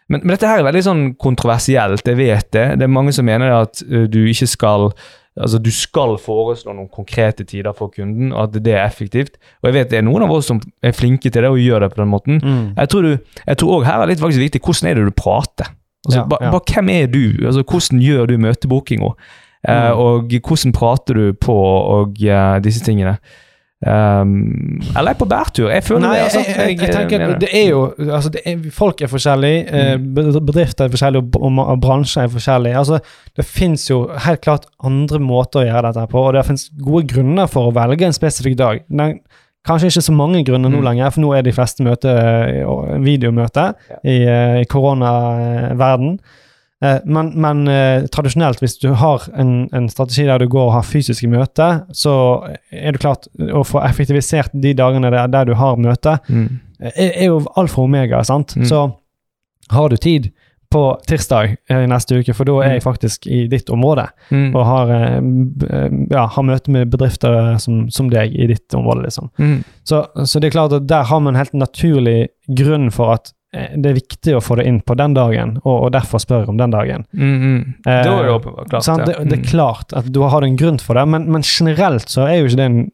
Men, 0.09 0.19
men 0.19 0.33
dette 0.35 0.47
her 0.47 0.59
er 0.59 0.67
veldig 0.67 0.83
sånn 0.83 1.05
kontroversielt, 1.15 2.03
jeg 2.03 2.19
vet 2.19 2.51
det. 2.51 2.65
Det 2.79 2.83
er 2.83 2.91
mange 2.91 3.15
som 3.15 3.25
mener 3.25 3.55
at 3.61 3.81
uh, 3.87 4.03
du 4.11 4.25
ikke 4.27 4.47
skal 4.47 4.91
Altså, 5.39 5.59
du 5.61 5.69
skal 5.71 6.15
foreslå 6.17 6.73
noen 6.73 6.89
konkrete 6.89 7.43
tider 7.45 7.73
for 7.77 7.91
kunden, 7.93 8.31
og 8.33 8.43
at 8.47 8.63
det 8.65 8.73
er 8.73 8.85
effektivt. 8.87 9.37
Og 9.61 9.69
jeg 9.69 9.73
vet 9.77 9.89
det 9.91 9.99
er 9.99 10.05
noen 10.07 10.23
av 10.25 10.31
oss 10.33 10.47
som 10.49 10.59
er 10.83 10.91
flinke 10.97 11.29
til 11.29 11.43
det 11.45 11.49
og 11.51 11.59
gjør 11.61 11.85
det 11.85 11.91
på 11.93 12.01
den 12.01 12.09
måten. 12.09 12.39
Mm. 12.43 12.73
Jeg 12.77 12.89
tror 12.89 13.01
du, 13.05 13.17
jeg 13.47 13.57
tror 13.57 13.73
også 13.79 13.85
her 13.91 14.01
er 14.01 14.07
litt 14.13 14.19
faktisk 14.23 14.41
viktig, 14.47 14.61
hvordan 14.65 14.89
er 14.89 14.95
det 15.01 15.05
du 15.05 15.11
prater? 15.21 15.73
Altså, 16.07 16.19
Ja, 16.19 16.25
ba, 16.31 16.37
ja. 16.41 16.51
ba, 16.51 16.59
hvem 16.73 16.89
er 16.89 17.05
du? 17.11 17.23
Altså, 17.45 17.63
hvordan 17.63 18.01
gjør 18.01 18.25
du 18.31 18.37
møtebookinga? 18.37 19.11
Eh, 19.67 19.91
Mm. 19.91 19.99
og 19.99 20.31
hvordan 20.47 20.71
prater 20.73 21.13
du 21.13 21.33
på 21.33 21.53
og 21.53 22.17
uh, 22.21 22.59
disse 22.63 22.83
tingene? 22.85 23.17
Um, 23.85 24.79
eller 24.97 25.11
er 25.11 25.17
på 25.19 25.25
bærtur? 25.29 25.69
Jeg 25.69 25.83
føler 25.85 26.01
Nei, 26.07 26.15
det. 26.17 26.23
Altså, 26.23 26.39
jeg, 26.39 26.55
jeg, 26.57 26.79
jeg 26.81 26.93
tenker 26.95 27.19
mener 27.21 27.37
det 27.43 27.49
er 27.53 27.67
jo 27.69 27.81
altså 28.09 28.31
det 28.33 28.41
er, 28.49 28.63
Folk 28.73 29.01
er 29.05 29.07
forskjellige, 29.11 29.59
eh, 29.69 29.91
Mm. 29.99 30.07
bedrifter 30.47 30.85
er 30.87 30.89
forskjellige, 30.95 31.29
og, 31.37 31.75
bransjer 31.83 32.23
er 32.23 32.31
forskjellige. 32.33 32.77
Altså, 32.77 32.97
det 33.37 33.45
fins 33.45 33.85
jo 33.89 33.99
helt 34.25 34.41
klart 34.41 34.65
andre 34.83 35.19
måter 35.21 35.61
å 35.61 35.67
gjøre 35.67 35.91
dette 35.93 36.07
på, 36.09 36.23
og 36.25 36.33
det 36.33 36.45
fins 36.49 36.69
gode 36.81 37.05
grunner 37.13 37.45
for 37.47 37.69
å 37.69 37.75
velge 37.77 38.05
en 38.09 38.17
spesifikk 38.17 38.57
dag. 38.57 38.81
Den, 38.89 39.19
kanskje 39.67 39.91
ikke 39.91 40.01
så 40.07 40.13
mange 40.15 40.43
grunner 40.47 40.69
nå 40.73 40.79
Mm. 40.81 40.85
lenger, 40.89 41.09
for 41.11 41.21
nå 41.21 41.31
er 41.37 41.41
de 41.43 41.51
fleste 41.53 41.83
møter 41.83 42.17
eh, 42.17 42.97
videomøter 43.03 43.73
Ja. 43.91 43.95
i, 44.03 44.17
eh, 44.25 44.61
i 44.61 44.65
koronaverden. 44.65 46.17
Eh, 46.19 46.45
Men, 46.79 47.31
men 47.41 47.63
eh, 47.71 48.05
tradisjonelt, 48.13 48.59
hvis 48.61 48.75
du 48.77 48.91
har 49.01 49.23
en, 49.33 49.65
en 49.73 49.87
strategi 49.89 50.27
der 50.27 50.43
du 50.43 50.45
går 50.51 50.67
og 50.67 50.75
har 50.75 50.85
fysiske 50.85 51.29
møter, 51.31 51.79
så 51.89 52.13
er 52.69 52.93
det 52.93 53.01
klart 53.01 53.25
å 53.49 53.63
få 53.65 53.81
effektivisert 53.81 54.53
de 54.53 54.75
dagene 54.77 55.09
der, 55.09 55.31
der 55.33 55.49
du 55.49 55.55
har 55.57 55.79
møte, 55.81 56.19
mm. 56.29 56.45
er, 56.91 57.07
er 57.07 57.31
jo 57.31 57.39
alfa 57.57 57.81
og 57.81 57.89
omega. 57.89 58.21
sant? 58.27 58.53
Mm. 58.59 58.67
Så 58.69 58.83
har 59.73 59.89
du 59.89 59.97
tid 59.97 60.29
på 60.69 60.81
tirsdag 61.07 61.55
i 61.71 61.87
neste 61.87 62.19
uke, 62.19 62.33
for 62.35 62.47
da 62.47 62.57
er 62.65 62.73
jeg 62.75 62.83
faktisk 62.83 63.27
i 63.31 63.45
ditt 63.51 63.69
område. 63.71 64.07
Mm. 64.29 64.49
Og 64.51 64.65
har, 64.67 64.91
eh, 64.91 65.17
eh, 65.69 65.97
ja, 66.11 66.25
har 66.33 66.43
møte 66.43 66.73
med 66.75 66.91
bedrifter 66.91 67.55
som, 67.63 67.85
som 67.93 68.11
deg 68.11 68.35
i 68.35 68.49
ditt 68.51 68.75
område, 68.75 69.05
liksom. 69.07 69.31
Mm. 69.39 69.61
Så, 69.87 70.03
så 70.25 70.41
det 70.43 70.49
er 70.49 70.57
klart 70.57 70.75
at 70.75 70.89
der 70.89 71.07
har 71.07 71.23
man 71.23 71.35
en 71.35 71.41
helt 71.41 71.55
naturlig 71.55 72.27
grunn 72.59 72.91
for 72.91 73.15
at 73.15 73.31
eh, 73.31 73.36
det 73.53 73.85
er 73.89 73.95
viktig 73.95 74.33
å 74.35 74.41
få 74.43 74.57
det 74.59 74.65
inn 74.67 74.81
på 74.83 74.95
den 74.99 75.13
dagen, 75.15 75.53
og, 75.63 75.85
og 75.87 75.91
derfor 75.95 76.19
spør 76.19 76.41
jeg 76.43 76.49
om 76.51 76.57
den 76.59 76.73
dagen. 76.75 77.05
Mm, 77.15 77.37
mm. 77.39 77.59
Eh, 77.87 78.01
Da 78.03 78.11
er 78.19 78.23
det 78.27 78.33
åpenbart 78.35 78.69
klart. 78.69 78.83
Sant? 78.83 78.99
ja. 78.99 79.05
Det, 79.05 79.29
det 79.29 79.37
er 79.37 79.43
Mm. 79.43 79.47
klart 79.51 79.93
at 79.93 80.11
du 80.11 80.19
har 80.21 80.43
en 80.43 80.57
grunn 80.59 80.79
for 80.83 80.93
det, 80.99 81.05
men, 81.07 81.29
men 81.31 81.41
generelt 81.47 82.09
så 82.11 82.25
er 82.27 82.41
jo 82.41 82.45
ikke 82.49 82.57
det 82.59 82.65
en 82.65 82.91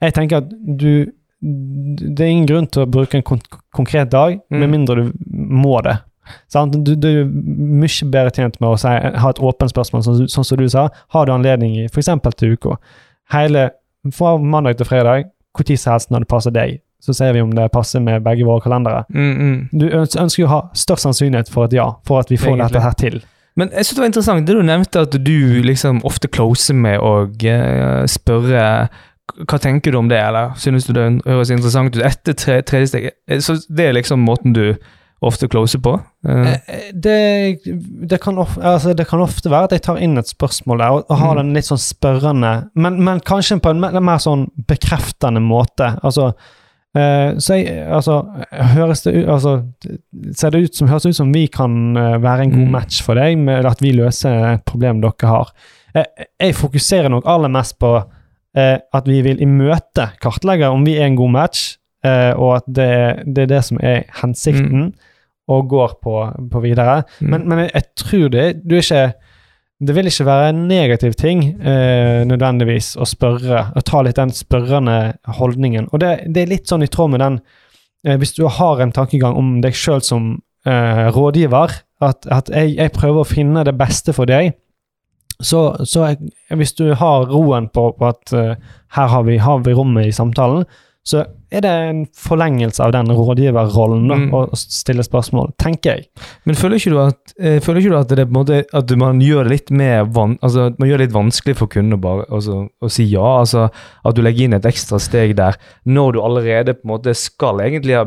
Jeg 0.00 0.14
tenker 0.16 0.36
at 0.42 0.48
du 0.50 1.06
Det 1.42 2.20
er 2.24 2.30
ingen 2.32 2.46
grunn 2.48 2.66
til 2.72 2.82
å 2.82 2.90
bruke 2.90 3.14
en 3.18 3.22
kon 3.22 3.40
konkret 3.76 4.08
dag, 4.10 4.40
Mm. 4.50 4.58
med 4.60 4.70
mindre 4.70 4.94
du 4.96 5.12
må 5.30 5.82
det. 5.84 5.98
Sant? 6.48 6.72
Du, 6.82 6.94
du 6.96 7.06
er 7.08 7.24
mye 7.28 8.08
bedre 8.10 8.32
tjent 8.34 8.56
med 8.60 8.70
å 8.72 8.78
si, 8.80 8.88
ha 8.88 9.28
et 9.30 9.38
åpent 9.38 9.70
spørsmål, 9.70 10.02
sånn, 10.02 10.26
sånn 10.32 10.44
som 10.48 10.58
du 10.58 10.66
sa. 10.68 10.88
Har 11.12 11.26
du 11.26 11.32
anledning 11.32 11.76
i 11.76 11.84
f.eks. 11.86 12.08
til 12.40 12.56
uka? 12.56 12.78
Hele 13.30 13.68
fra 14.12 14.36
mandag 14.38 14.78
til 14.78 14.86
fredag, 14.88 15.28
når 15.54 15.76
som 15.78 15.92
helst 15.92 16.10
når 16.10 16.24
det 16.24 16.28
passer 16.28 16.50
deg. 16.56 16.80
Så 17.06 17.14
ser 17.14 17.32
vi 17.36 17.40
om 17.44 17.54
det 17.54 17.68
passer 17.72 18.02
med 18.02 18.24
begge 18.26 18.44
våre 18.48 18.60
kalendere. 18.64 19.04
Mm, 19.14 19.32
mm. 19.38 19.56
Du 19.78 19.86
ønsker 19.94 20.42
jo 20.42 20.48
å 20.48 20.54
ha 20.56 20.60
størst 20.74 21.06
sannsynlighet 21.06 21.48
for 21.52 21.68
et 21.68 21.76
ja, 21.78 21.88
for 22.06 22.18
at 22.24 22.30
vi 22.32 22.36
får 22.40 22.56
Egentlig. 22.56 22.72
dette 22.74 22.82
her 22.82 22.96
til. 22.98 23.20
Men 23.56 23.70
jeg 23.72 23.86
synes 23.86 23.94
det 23.96 24.02
var 24.02 24.10
interessant 24.10 24.46
det 24.50 24.56
du 24.58 24.62
nevnte, 24.66 25.04
at 25.06 25.14
du 25.24 25.62
liksom 25.64 26.02
ofte 26.04 26.28
closer 26.28 26.74
med 26.76 26.98
å 27.00 27.12
uh, 27.30 28.02
spørre 28.10 28.66
hva 29.36 29.58
tenker 29.58 29.92
du 29.92 29.98
om 29.98 30.08
det, 30.10 30.18
eller 30.22 30.52
synes 30.60 30.84
du 30.86 30.92
det 30.94 31.06
høres 31.26 31.50
interessant 31.50 31.96
ut 31.96 32.02
etter 32.04 32.36
tre, 32.38 32.60
tredje 32.62 32.90
steg? 32.92 33.08
Eh, 33.28 33.40
Så 33.42 33.56
det 33.68 33.88
er 33.88 33.96
liksom 33.96 34.20
måten 34.22 34.52
du 34.54 34.76
ofte 35.24 35.48
closer 35.48 35.80
på? 35.82 35.94
Eh, 36.28 36.52
Det, 36.92 37.16
det, 38.06 38.20
kan 38.22 38.38
of, 38.38 38.58
altså 38.60 38.92
det 38.94 39.06
kan 39.08 39.20
ofte 39.24 39.50
være 39.50 39.64
at 39.70 39.72
jeg 39.72 39.82
tar 39.88 39.98
inn 40.04 40.16
et 40.20 40.28
spørsmål 40.30 40.78
der 40.78 40.90
og, 40.98 41.04
og 41.10 41.18
har 41.18 41.34
Mm. 41.34 41.40
den 41.42 41.54
litt 41.58 41.66
sånn 41.66 41.80
spørrende, 41.82 42.52
men, 42.76 43.00
men 43.02 43.20
kanskje 43.20 43.58
på 43.60 43.70
en 43.72 43.80
mer, 43.80 43.98
mer 44.00 44.18
sånn 44.22 44.46
bekreftende 44.68 45.40
måte. 45.42 45.94
Altså, 46.04 46.34
så 47.38 47.56
jeg, 47.58 47.86
altså, 47.92 48.20
høres 48.74 49.02
det 49.04 49.12
ut 49.18 49.28
altså, 49.28 49.52
Ser 50.36 50.54
det 50.54 50.62
ut 50.64 50.78
som, 50.78 50.88
høres 50.88 51.02
det 51.04 51.10
ut 51.12 51.18
som 51.18 51.32
vi 51.34 51.46
kan 51.52 51.96
eh, 51.96 52.16
være 52.22 52.46
en 52.46 52.54
god 52.54 52.66
Mm. 52.66 52.70
match 52.72 53.02
for 53.04 53.14
deg, 53.18 53.38
med 53.38 53.66
at 53.68 53.82
vi 53.84 53.92
løser 53.92 54.54
et 54.54 54.64
problem 54.64 55.02
dere 55.04 55.28
har? 55.28 55.50
Eh, 55.94 56.26
jeg 56.40 56.54
fokuserer 56.56 57.08
nok 57.12 57.26
aller 57.26 57.52
mest 57.52 57.78
på 57.78 57.90
eh, 58.56 58.78
at 58.78 59.06
vi 59.08 59.20
vil 59.26 59.42
imøte 59.44 60.10
kartlegger 60.22 60.72
om 60.72 60.86
vi 60.86 60.96
er 60.96 61.06
en 61.10 61.16
god 61.18 61.30
match, 61.34 61.76
eh, 62.04 62.32
og 62.32 62.56
at 62.56 62.66
det, 62.66 62.90
det 63.36 63.44
er 63.44 63.52
det 63.54 63.62
som 63.64 63.78
er 63.82 64.04
hensikten, 64.22 64.94
og 65.48 65.68
går 65.70 65.98
på, 66.02 66.14
på 66.50 66.60
videre. 66.64 67.02
mm. 67.20 67.28
Men, 67.30 67.48
men 67.48 67.58
jeg, 67.58 67.70
jeg 67.74 67.84
tror 67.96 68.28
det 68.28 68.46
du 68.64 68.74
er 68.76 68.82
ikke 68.82 69.04
Det 69.76 69.92
vil 69.92 70.08
ikke 70.08 70.24
være 70.24 70.48
en 70.50 70.60
negativ 70.70 71.12
ting 71.20 71.42
eh, 71.60 72.22
nødvendigvis 72.24 72.94
å 72.96 73.04
spørre, 73.08 73.66
å 73.76 73.82
ta 73.84 74.00
litt 74.04 74.16
den 74.16 74.32
spørrende 74.32 75.16
holdningen. 75.36 75.90
Og 75.92 76.00
det, 76.00 76.12
det 76.32 76.44
er 76.44 76.52
litt 76.54 76.70
sånn 76.70 76.86
i 76.86 76.88
tråd 76.88 77.12
med 77.12 77.20
den 77.20 77.40
eh, 78.06 78.16
Hvis 78.16 78.32
du 78.38 78.46
har 78.48 78.80
en 78.80 78.94
tankegang 78.96 79.36
om 79.36 79.58
deg 79.60 79.76
sjøl 79.76 80.00
som 80.00 80.30
eh, 80.64 81.04
rådgiver, 81.12 81.76
at, 82.00 82.24
at 82.24 82.48
jeg, 82.48 82.72
jeg 82.78 82.94
prøver 82.96 83.20
å 83.20 83.28
finne 83.28 83.66
det 83.68 83.76
beste 83.76 84.16
for 84.16 84.28
deg, 84.28 84.54
så, 85.44 85.76
så 85.84 86.06
jeg, 86.08 86.32
hvis 86.56 86.72
du 86.78 86.86
har 86.96 87.28
roen 87.28 87.68
på, 87.68 87.90
på 87.98 88.08
at 88.08 88.32
eh, 88.32 88.54
her 88.96 89.12
har 89.12 89.28
vi, 89.28 89.36
har 89.44 89.60
vi 89.66 89.76
rommet 89.76 90.08
i 90.08 90.16
samtalen, 90.16 90.64
så 91.04 91.26
er 91.52 91.60
det 91.62 91.70
en 91.70 92.00
forlengelse 92.10 92.82
av 92.82 92.92
den 92.92 93.06
rådgiverrollen 93.14 94.08
da, 94.08 94.16
Mm. 94.16 94.30
å 94.34 94.56
stille 94.56 95.04
spørsmål, 95.06 95.52
tenker 95.62 95.94
jeg. 95.96 96.06
Men 96.44 96.54
føler 96.58 96.76
ikke 96.80 96.90
du 96.90 96.98
at, 96.98 97.34
eh, 97.38 97.60
ikke 97.82 97.90
du 97.90 97.96
at, 97.98 98.08
det 98.08 98.28
måte, 98.34 98.64
at 98.74 98.96
man 98.96 99.20
gjør 99.20 99.48
van, 100.12 100.38
altså, 100.42 100.74
man 100.78 100.88
gjør 100.88 100.98
det 100.98 101.08
litt 101.08 101.16
vanskelig 101.16 101.56
for 101.56 101.66
kunden 101.68 101.94
å, 101.94 102.00
bare, 102.00 102.26
altså, 102.30 102.68
å 102.82 102.90
si 102.90 103.04
ja? 103.04 103.40
altså 103.40 103.70
At 104.04 104.14
du 104.14 104.22
legger 104.22 104.44
inn 104.44 104.54
et 104.54 104.62
ekstra 104.64 104.98
steg 104.98 105.36
der, 105.36 105.56
når 105.86 106.12
du 106.12 106.20
allerede 106.20 106.74
på 106.74 106.84
en 106.84 106.94
måte 106.98 107.14
skal 107.14 107.58
egentlig 107.60 107.94
ha 107.96 108.04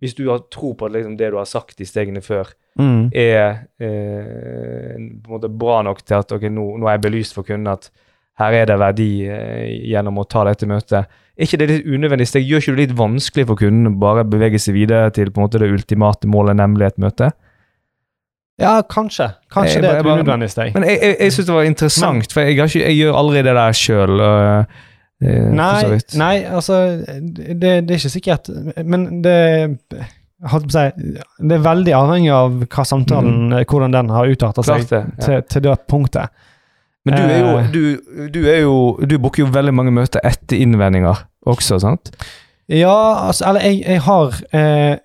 Hvis 0.00 0.14
du 0.14 0.28
har 0.30 0.38
tro 0.48 0.74
på 0.74 0.86
at 0.86 0.92
liksom, 0.92 1.16
det 1.18 1.32
du 1.32 1.36
har 1.36 1.44
sagt 1.44 1.80
i 1.80 1.84
stegene 1.84 2.22
før, 2.22 2.46
Mm. 2.78 3.10
er 3.12 3.66
eh, 3.80 4.94
på 4.94 5.26
en 5.26 5.40
måte 5.40 5.48
bra 5.50 5.82
nok 5.82 6.04
til 6.06 6.14
at 6.20 6.30
ok, 6.30 6.42
nå, 6.42 6.66
nå 6.78 6.86
er 6.86 6.94
jeg 6.96 7.02
belyst 7.08 7.34
for 7.34 7.42
kunden 7.42 7.66
at 7.72 7.90
her 8.38 8.54
er 8.54 8.68
det 8.70 8.78
verdi 8.78 9.10
eh, 9.26 9.64
gjennom 9.90 10.20
å 10.22 10.26
ta 10.30 10.44
dette 10.48 10.68
møtet. 10.70 11.10
Er 11.38 11.46
ikke 11.46 11.60
det 11.60 11.68
litt 11.70 11.86
unødvendig 11.86 12.26
steg? 12.30 12.46
Gjør 12.46 12.62
ikke 12.62 12.74
det 12.76 12.84
litt 12.84 12.96
vanskelig 12.98 13.46
for 13.50 13.60
kunden 13.60 13.92
å 13.92 13.98
bare 13.98 14.24
bevege 14.26 14.60
seg 14.62 14.76
videre 14.78 15.12
til 15.14 15.30
på 15.30 15.40
en 15.40 15.46
måte 15.46 15.60
det 15.62 15.70
ultimate 15.70 16.30
målet, 16.30 16.58
nemlig 16.58 16.88
et 16.88 17.00
møte? 17.02 17.30
Ja, 18.58 18.80
kanskje. 18.82 19.30
Kanskje 19.54 19.78
Jeg 19.78 19.84
det 19.84 19.90
er 19.90 20.00
et 20.00 20.10
unødvendig 20.10 20.50
steg. 20.50 20.72
Men 20.74 20.86
jeg, 20.88 20.98
jeg, 21.02 21.16
jeg 21.22 21.34
syns 21.34 21.48
det 21.50 21.56
var 21.58 21.66
interessant, 21.68 22.32
for 22.34 22.42
jeg, 22.42 22.58
har 22.58 22.70
ikke, 22.70 22.84
jeg 22.84 22.98
gjør 22.98 23.18
aldri 23.20 23.42
det 23.46 23.54
der 23.58 23.76
sjøl. 23.78 24.22
Nei, 25.18 25.98
nei, 26.18 26.34
altså 26.46 26.76
det, 27.02 27.58
det 27.58 27.90
er 27.90 27.96
ikke 27.96 28.10
sikkert 28.12 28.50
Men 28.86 29.08
det 29.24 29.34
det 30.38 31.54
er 31.56 31.62
veldig 31.64 31.94
avhengig 31.98 32.30
av 32.30 32.60
hva 32.62 32.84
samtalen, 32.86 33.56
hvordan 33.66 33.96
den 33.96 34.12
har 34.14 34.30
utarta 34.30 34.62
seg 34.62 34.84
det. 34.86 35.00
Ja. 35.02 35.24
til, 35.24 35.40
til 35.50 35.64
det 35.64 35.74
punktet. 35.90 36.30
Men 37.08 37.16
du 37.16 37.22
er 37.24 37.38
jo 37.40 37.54
Eh. 37.58 37.70
Du, 37.72 38.28
du 38.34 38.38
er 38.46 38.60
jo 38.62 38.74
Du 39.08 39.16
booker 39.18 39.42
jo 39.46 39.48
veldig 39.54 39.72
mange 39.74 39.92
møter 39.96 40.20
etter 40.28 40.60
innvendinger 40.60 41.24
også, 41.48 41.80
sant? 41.82 42.12
Ja, 42.68 42.92
altså 43.26 43.46
Eller 43.48 43.64
jeg, 43.64 43.82
jeg 43.86 44.02
har 44.04 44.34
eh, 44.52 44.96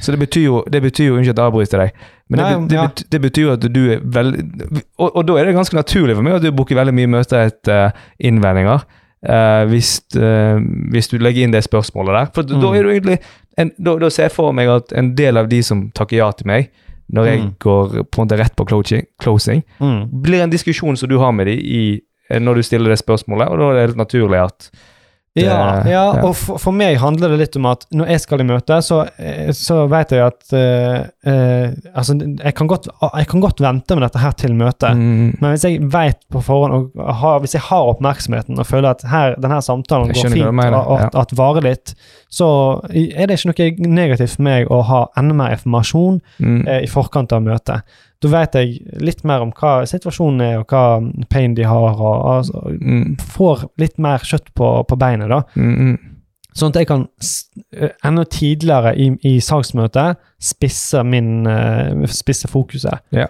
Så 0.00 0.14
det 0.14 0.20
betyr 0.22 0.44
jo 0.46 0.62
Det 0.72 0.80
betyr 0.82 1.10
jo 1.10 1.16
Unnskyld 1.18 1.34
at 1.34 1.42
jeg 1.42 1.50
avbryter 1.52 1.82
deg, 1.84 2.04
men 2.32 2.40
Nei, 2.40 2.46
det, 2.48 2.60
be- 2.60 2.68
det, 2.72 2.78
ja. 2.78 2.86
det 3.12 3.20
betyr 3.26 3.42
jo 3.42 3.50
at 3.52 3.66
du 3.74 3.82
er 3.92 4.00
veldig 4.16 4.44
og, 4.98 5.10
og 5.10 5.26
da 5.28 5.36
er 5.38 5.50
det 5.50 5.56
ganske 5.58 5.76
naturlig 5.76 6.16
for 6.16 6.24
meg 6.26 6.38
at 6.38 6.46
du 6.46 6.48
booker 6.56 6.78
veldig 6.78 6.94
mye 6.96 7.10
møter 7.18 7.50
etter 7.50 7.82
eh, 7.90 8.06
innvendinger. 8.30 8.86
eh, 9.28 9.64
hvis, 9.70 10.00
eh, 10.16 10.56
hvis 10.92 11.08
du 11.12 11.18
legger 11.20 11.44
inn 11.44 11.52
det 11.54 11.62
spørsmålet 11.66 12.16
der. 12.16 12.32
For 12.34 12.48
mm. 12.48 12.60
da 12.62 12.72
er 12.78 12.82
du 12.86 12.90
egentlig 12.94 13.18
en, 13.60 13.70
da, 13.78 13.94
da 14.00 14.10
ser 14.12 14.28
jeg 14.30 14.34
for 14.36 14.56
meg 14.56 14.68
at 14.72 14.92
en 14.96 15.12
del 15.18 15.36
av 15.40 15.48
de 15.52 15.60
som 15.64 15.86
takker 15.96 16.18
ja 16.20 16.30
til 16.36 16.48
meg, 16.50 16.70
når 17.12 17.26
jeg 17.26 17.38
Mm. 17.40 17.54
går 17.58 17.88
på 18.10 18.20
en 18.22 18.26
måte 18.26 18.38
rett 18.38 18.56
på 18.56 18.66
closing, 18.66 19.06
closing 19.22 19.62
mm. 19.80 20.22
blir 20.22 20.42
en 20.42 20.50
diskusjon 20.50 20.96
som 20.96 21.08
du 21.08 21.18
har 21.18 21.32
med 21.32 21.46
dem 21.46 21.58
i, 21.58 22.00
eh, 22.30 22.40
når 22.40 22.54
du 22.54 22.62
stiller 22.62 22.90
det 22.90 22.98
spørsmålet, 22.98 23.48
og 23.48 23.58
da 23.58 23.70
er 23.70 23.74
det 23.74 23.86
helt 23.88 24.02
naturlig 24.02 24.40
at 24.44 24.70
Ja, 25.36 25.82
ja, 25.84 25.90
ja. 25.90 26.04
og 26.24 26.32
for, 26.38 26.60
for 26.60 26.76
meg 26.76 26.96
handler 27.02 27.34
det 27.34 27.38
litt 27.42 27.56
om 27.58 27.66
at 27.68 27.84
når 27.92 28.08
jeg 28.14 28.22
skal 28.22 28.40
i 28.40 28.46
møte, 28.48 28.78
så, 28.84 29.02
eh, 29.20 29.50
så 29.56 29.82
vet 29.92 30.14
jeg 30.16 30.24
at 30.24 30.54
uh, 30.56 31.02
uh, 31.28 31.66
Altså, 31.96 32.16
jeg 32.16 32.54
kan, 32.56 32.68
godt, 32.70 32.88
jeg 32.88 33.28
kan 33.28 33.42
godt 33.44 33.60
vente 33.60 33.96
med 33.96 34.06
dette 34.06 34.22
her 34.22 34.36
til 34.40 34.54
møtet. 34.56 34.96
Mm, 34.96 35.36
Men 35.40 35.52
hvis 35.52 35.66
jeg 35.68 35.82
vet 35.92 36.18
på 36.32 36.40
forhånd, 36.44 36.88
og 36.96 37.12
har, 37.20 37.40
hvis 37.44 37.56
jeg 37.56 37.64
har 37.68 37.92
oppmerksomheten 37.92 38.60
og 38.60 38.68
føler 38.68 38.94
at 38.94 39.04
her, 39.10 39.36
denne 39.42 39.60
samtalen 39.64 40.12
går 40.14 40.32
fint, 40.32 40.54
mener, 40.56 40.78
og 40.80 41.06
at, 41.06 41.20
at 41.26 41.36
varer 41.36 41.68
litt, 41.68 41.94
så 42.32 42.48
er 42.90 43.28
det 43.28 43.38
ikke 43.38 43.52
noe 43.52 43.94
negativt 43.96 44.36
for 44.36 44.46
meg 44.48 44.72
å 44.72 44.82
ha 44.88 45.04
enda 45.20 45.36
mer 45.36 45.56
informasjon 45.58 46.20
mm, 46.40 46.60
uh, 46.64 46.80
i 46.80 46.90
forkant 46.90 47.36
av 47.36 47.44
møtet. 47.44 47.96
Da 48.22 48.28
vet 48.32 48.54
jeg 48.56 48.78
litt 49.04 49.24
mer 49.28 49.42
om 49.44 49.50
hva 49.52 49.84
situasjonen 49.86 50.40
er, 50.40 50.58
og 50.62 50.66
hva 50.72 50.84
pain 51.30 51.54
de 51.54 51.66
har, 51.68 51.98
og 52.00 52.26
altså, 52.38 52.62
mm, 52.80 53.16
får 53.36 53.66
litt 53.82 53.98
mer 53.98 54.24
kjøtt 54.24 54.52
på, 54.56 54.70
på 54.88 54.96
beinet, 55.00 55.28
da. 55.32 55.42
mm, 55.56 55.74
mm. 55.90 55.96
Sånn 56.56 56.72
at 56.72 56.78
jeg 56.80 56.88
kan 56.88 57.02
enda 58.08 58.22
tidligere 58.32 58.94
i, 58.96 59.10
i 59.28 59.34
salgsmøtet 59.44 60.16
spisse 60.40 61.02
min 61.04 61.44
spisse 62.08 62.48
fokuset. 62.48 63.02
Ja. 63.12 63.26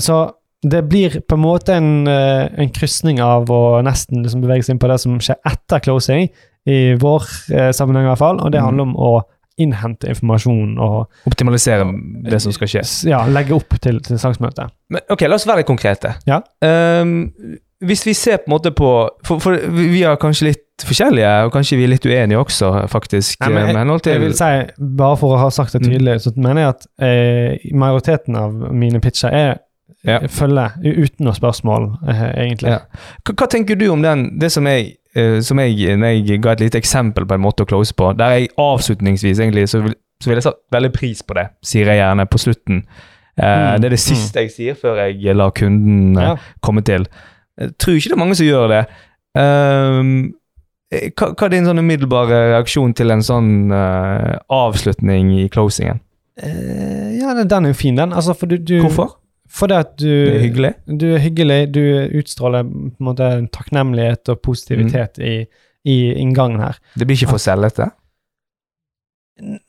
Så 0.00 0.16
det 0.64 0.80
blir 0.88 1.18
på 1.20 1.36
en 1.36 1.42
måte 1.44 1.76
en, 1.76 2.08
en 2.08 2.72
krysning 2.72 3.20
av 3.20 3.52
å 3.52 3.82
nesten 3.84 4.24
liksom 4.24 4.40
bevege 4.40 4.64
seg 4.64 4.74
inn 4.78 4.80
på 4.80 4.88
det 4.88 4.96
som 5.04 5.20
skjer 5.20 5.36
etter 5.52 5.84
closing, 5.84 6.30
i 6.68 6.94
vår 7.00 7.28
sammenheng 7.76 8.08
i 8.08 8.10
hvert 8.14 8.20
fall, 8.24 8.40
og 8.40 8.52
det 8.52 8.60
Mm. 8.60 8.66
handler 8.70 8.88
om 8.88 8.96
å 8.96 9.12
innhente 9.60 10.08
informasjon 10.12 10.78
og 10.80 11.26
Optimalisere 11.30 11.86
det 12.30 12.40
som 12.42 12.52
skal 12.56 12.68
skje. 12.72 12.84
ja, 13.10 13.22
legge 13.28 13.54
opp 13.56 13.76
til, 13.80 14.00
til 14.06 14.18
salgsmøtet. 14.18 14.72
Men 14.90 15.00
ok, 15.12 15.26
la 15.28 15.36
oss 15.38 15.46
være 15.48 15.62
konkrete. 15.68 16.14
Ja. 16.26 16.40
Um, 16.64 17.30
hvis 17.80 18.02
vi 18.04 18.12
ser 18.12 18.36
på 18.42 18.50
en 18.50 18.52
måte 18.52 18.70
på 18.76 18.88
For, 19.24 19.38
for 19.40 19.56
vi 19.72 20.02
er 20.04 20.18
kanskje 20.20 20.50
litt 20.50 20.84
forskjellige, 20.84 21.30
og 21.46 21.52
kanskje 21.52 21.76
vi 21.76 21.84
er 21.84 21.90
litt 21.94 22.06
uenige 22.08 22.38
også, 22.40 22.68
faktisk. 22.92 23.40
Nei, 23.44 23.64
men 23.72 23.90
eh, 23.90 23.98
til 24.00 24.12
Jeg 24.12 24.20
vil 24.22 24.34
si, 24.36 24.50
bare 25.00 25.16
for 25.20 25.36
å 25.36 25.40
ha 25.42 25.48
sagt 25.52 25.72
det 25.76 25.82
Mm. 25.82 25.90
tydelig, 25.92 26.20
så 26.24 26.32
mener 26.36 26.60
jeg 26.62 26.74
at 26.74 26.86
eh, 27.04 27.70
majoriteten 27.76 28.36
av 28.36 28.52
mine 28.72 29.00
pitcher 29.00 29.28
er 29.32 29.58
Ja. 30.06 30.18
følge 30.32 30.64
uten 30.80 31.26
noe 31.26 31.34
spørsmål, 31.36 31.90
eh, 32.08 32.22
egentlig. 32.46 32.70
Ja. 32.72 32.78
hva, 33.24 33.34
hva 33.36 33.46
tenker 33.52 33.76
du 33.76 33.88
om 33.92 34.00
den, 34.02 34.38
det 34.40 34.48
som 34.52 34.64
jeg, 34.66 34.94
som 35.42 35.58
jeg 35.58 35.76
jeg 35.78 36.40
ga 36.42 36.52
et 36.52 36.60
lite 36.60 36.78
eksempel 36.78 37.26
på 37.26 37.34
en 37.34 37.40
måte 37.42 37.64
å 37.64 37.66
close 37.66 37.92
på, 37.94 38.12
der 38.16 38.30
jeg 38.38 38.50
avslutningsvis 38.58 39.38
egentlig 39.40 39.68
så 39.68 39.80
vil, 39.82 39.94
så 40.22 40.28
vil 40.30 40.36
jeg 40.36 40.42
satt 40.46 40.60
veldig 40.72 40.92
pris 40.92 41.22
på 41.22 41.34
det, 41.34 41.48
sier 41.64 41.86
jeg 41.90 41.98
gjerne 42.02 42.26
på 42.30 42.38
slutten. 42.38 42.84
Eh, 43.40 43.46
Mm, 43.46 43.80
Det 43.80 43.84
er 43.86 43.90
det 43.90 43.98
siste 44.00 44.40
jeg 44.42 44.50
sier 44.52 44.74
før 44.74 44.98
jeg 45.10 45.34
lar 45.36 45.50
kunden 45.50 46.16
eh, 46.18 46.22
Ja. 46.22 46.36
komme 46.62 46.82
til. 46.84 47.06
Jeg 47.58 47.72
tror 47.78 47.94
ikke 47.96 48.08
det 48.10 48.12
er 48.12 48.24
mange 48.24 48.36
som 48.36 48.46
gjør 48.46 48.68
det. 48.68 48.82
Eh, 49.36 51.10
hva, 51.16 51.28
hva 51.38 51.46
er 51.46 51.52
din 51.54 51.64
sånn 51.68 51.78
umiddelbare 51.78 52.38
reaksjon 52.56 52.94
til 52.98 53.10
en 53.14 53.22
sånn 53.22 53.50
uh, 53.70 54.38
avslutning 54.50 55.30
i 55.38 55.48
closingen? 55.48 56.00
Eh, 56.40 57.18
ja, 57.20 57.34
den- 57.34 57.64
er 57.64 57.68
jo 57.70 57.74
fin, 57.78 57.94
den. 57.96 58.12
Altså, 58.12 58.34
du, 58.46 58.56
du 58.58 58.80
Hvorfor? 58.82 59.16
Fordi 59.50 59.74
at 59.74 59.96
du 59.98 60.06
Det 60.06 60.34
er 60.36 60.44
hyggelig. 60.44 60.72
Du 61.00 61.06
er 61.14 61.18
hyggelig, 61.24 61.60
du 61.74 61.80
utstråler 62.20 62.62
på 62.62 62.86
en 63.00 63.06
måte 63.08 63.30
takknemlighet 63.52 64.28
og 64.30 64.40
positivitet 64.46 65.18
Mm. 65.18 65.24
i, 65.26 65.46
i 65.90 65.96
inngangen 66.22 66.60
her. 66.62 66.78
Det 66.94 67.06
blir 67.08 67.16
ikke 67.18 67.32
for 67.34 67.42
sellete. 67.42 67.90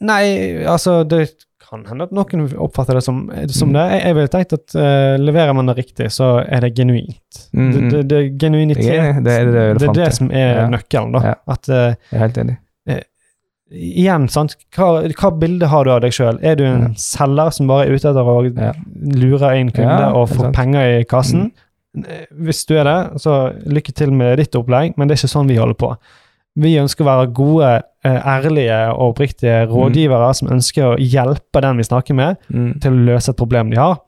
Nei, 0.03 0.25
altså 0.67 1.01
det 1.07 1.29
kan 1.63 1.85
hende 1.87 2.03
at 2.03 2.11
noen 2.11 2.49
oppfatter 2.59 2.97
det 2.99 3.03
som, 3.05 3.21
som 3.47 3.69
Mm. 3.71 3.73
det. 3.77 3.83
Jeg, 3.91 4.01
jeg 4.05 4.15
ville 4.17 4.31
tenkt 4.33 4.53
at 4.57 4.75
uh, 4.75 5.15
leverer 5.21 5.53
man 5.55 5.69
det 5.71 5.77
riktig, 5.77 6.09
så 6.11 6.31
er 6.43 6.59
det 6.65 6.73
genuint. 6.75 7.45
Mm, 7.53 7.71
Det, 7.71 7.81
mm. 7.81 7.89
det, 7.93 8.01
det 8.09 8.19
genuinitet. 8.41 8.83
Det 8.83 8.97
er 8.99 9.13
det, 9.13 9.23
det 9.23 9.35
er 9.37 9.45
det 9.73 9.79
det, 9.79 9.87
er 9.89 9.93
det 10.03 10.13
som 10.17 10.31
er 10.31 10.49
Ja. 10.59 10.67
nøkkelen, 10.73 11.13
da. 11.15 11.21
Ja. 11.29 11.33
At 11.47 11.69
uh, 11.69 11.75
Jeg 12.11 12.17
er 12.19 12.25
helt 12.25 12.37
enig. 12.43 12.57
Igjen, 13.71 14.27
sant, 14.29 14.55
hva, 14.75 15.01
hva 15.15 15.31
bilde 15.39 15.67
har 15.71 15.85
du 15.85 15.91
av 15.91 16.01
deg 16.01 16.11
sjøl? 16.11 16.39
Er 16.43 16.55
du 16.55 16.63
en 16.65 16.81
Ja. 16.81 16.87
selger 16.95 17.53
som 17.53 17.67
bare 17.67 17.87
er 17.87 17.93
ute 17.95 18.09
etter 18.09 18.23
å 18.23 18.55
Ja. 18.57 18.73
lure 19.15 19.57
inn 19.59 19.71
kunde 19.71 19.99
Ja, 19.99 20.11
og 20.13 20.29
få. 20.29 20.45
Mm. 20.49 20.53
penger 20.53 20.99
i 20.99 21.03
kassen? 21.03 21.51
Mm. 21.95 22.05
Hvis 22.43 22.65
du 22.67 22.77
er 22.77 22.83
det, 22.85 23.21
så 23.21 23.53
lykke 23.65 23.93
til 23.93 24.11
med 24.11 24.37
ditt 24.39 24.51
opplegg, 24.55 24.93
men 24.97 25.07
det 25.07 25.15
er 25.17 25.27
ikke 25.27 25.35
sånn 25.35 25.47
vi 25.47 25.55
holder 25.57 25.75
på. 25.75 25.97
Vi 26.57 26.75
ønsker 26.75 27.03
å 27.05 27.07
være 27.07 27.33
gode, 27.33 27.83
eh, 28.03 28.21
ærlige 28.21 28.93
og 28.93 29.15
oppriktige 29.15 29.67
Mm. 29.67 29.71
rådgivere 29.73 30.35
som 30.35 30.47
ønsker 30.49 30.83
å 30.95 30.97
hjelpe 30.99 31.61
den 31.61 31.77
vi 31.77 31.83
snakker 31.83 32.13
med, 32.15 32.37
Mm. 32.51 32.79
til 32.81 32.91
å 32.91 33.05
løse 33.05 33.29
et 33.29 33.37
problem 33.37 33.69
de 33.69 33.77
har. 33.77 33.99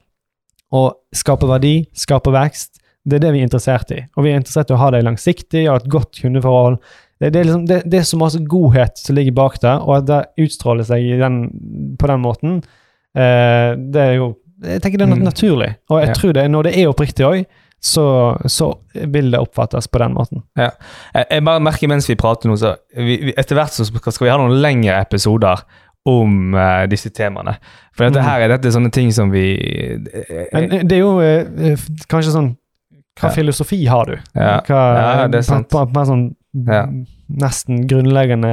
Og 0.71 0.93
skape 1.13 1.47
verdi, 1.47 1.87
skape 1.93 2.31
vekst. 2.31 2.79
Det 3.05 3.15
er 3.15 3.19
det 3.19 3.33
vi 3.33 3.39
er 3.41 3.47
interessert 3.47 3.91
i. 3.91 4.05
Og 4.17 4.23
vi 4.23 4.31
er 4.31 4.39
interessert 4.39 4.69
i 4.71 4.73
å 4.73 4.77
ha 4.77 4.89
det 4.91 5.03
langsiktig 5.03 5.69
og 5.69 5.81
et 5.83 5.89
godt 5.89 6.21
kundeforhold. 6.21 6.79
Det, 7.23 7.29
det, 7.31 7.39
er, 7.39 7.43
liksom, 7.47 7.65
det, 7.69 7.81
det 7.87 7.99
er 8.01 8.07
så 8.09 8.17
masse 8.19 8.39
godhet 8.51 8.97
som 8.99 9.15
ligger 9.15 9.31
bak 9.37 9.55
det, 9.63 9.71
og 9.79 9.93
at 10.01 10.07
det 10.09 10.21
utstråler 10.43 10.83
seg 10.83 11.05
i 11.07 11.17
den, 11.21 11.37
på 12.01 12.07
den 12.11 12.19
måten, 12.23 12.57
eh, 13.15 13.73
det 13.79 14.01
er 14.09 14.15
jo 14.19 14.33
Jeg 14.63 14.79
tenker 14.81 14.97
det 15.01 15.07
er 15.09 15.15
Mm. 15.15 15.23
naturlig. 15.27 15.75
Og 15.89 15.99
jeg 15.99 16.07
Ja. 16.07 16.13
tror 16.13 16.33
det, 16.33 16.43
når 16.51 16.63
det 16.63 16.77
er 16.79 16.87
oppriktig 16.87 17.25
òg, 17.27 17.45
så, 17.81 18.37
så 18.47 18.69
vil 19.11 19.31
det 19.31 19.39
oppfattes 19.39 19.87
på 19.91 19.99
den 19.99 20.13
måten. 20.15 20.43
Jeg, 20.55 20.71
jeg 21.31 21.43
bare 21.43 21.59
merker 21.59 21.87
mens 21.91 22.07
vi 22.07 22.15
prater 22.15 22.47
nå, 22.47 22.55
så 22.55 22.75
vi, 22.95 23.17
vi, 23.25 23.33
etter 23.37 23.55
hvert 23.59 23.73
så 23.75 23.83
skal, 23.85 24.13
vi 24.25 24.29
ha 24.31 24.37
noen 24.39 24.61
lengre 24.63 25.01
episoder 25.01 25.65
om 26.07 26.53
uh, 26.55 26.85
disse 26.87 27.09
temaene. 27.11 27.57
For 27.95 28.05
dette 28.07 28.19
Mm. 28.23 28.25
her 28.29 28.41
er 28.41 28.47
dette 28.57 28.71
sånne 28.71 28.91
ting 28.91 29.11
som 29.11 29.31
vi 29.31 29.43
uh, 29.99 30.45
Men 30.53 30.71
eh, 30.71 30.83
det 30.83 30.95
er 30.97 30.99
jo 31.03 31.19
eh, 31.19 31.75
kanskje 32.07 32.31
sånn 32.31 32.55
Hva 33.19 33.29
Ja. 33.29 33.35
filosofi 33.35 33.85
har 33.85 34.05
du? 34.05 34.15
Ja. 34.35 34.61
Hva, 34.65 34.79
Ja, 34.95 35.27
det 35.27 35.39
er 35.39 35.41
sant. 35.49 35.67
På, 35.69 35.83
på, 35.85 35.93
på 35.93 36.05
sånn 36.07 36.23
Ja. 36.53 36.83
nesten 37.33 37.87
grunnleggende 37.89 38.49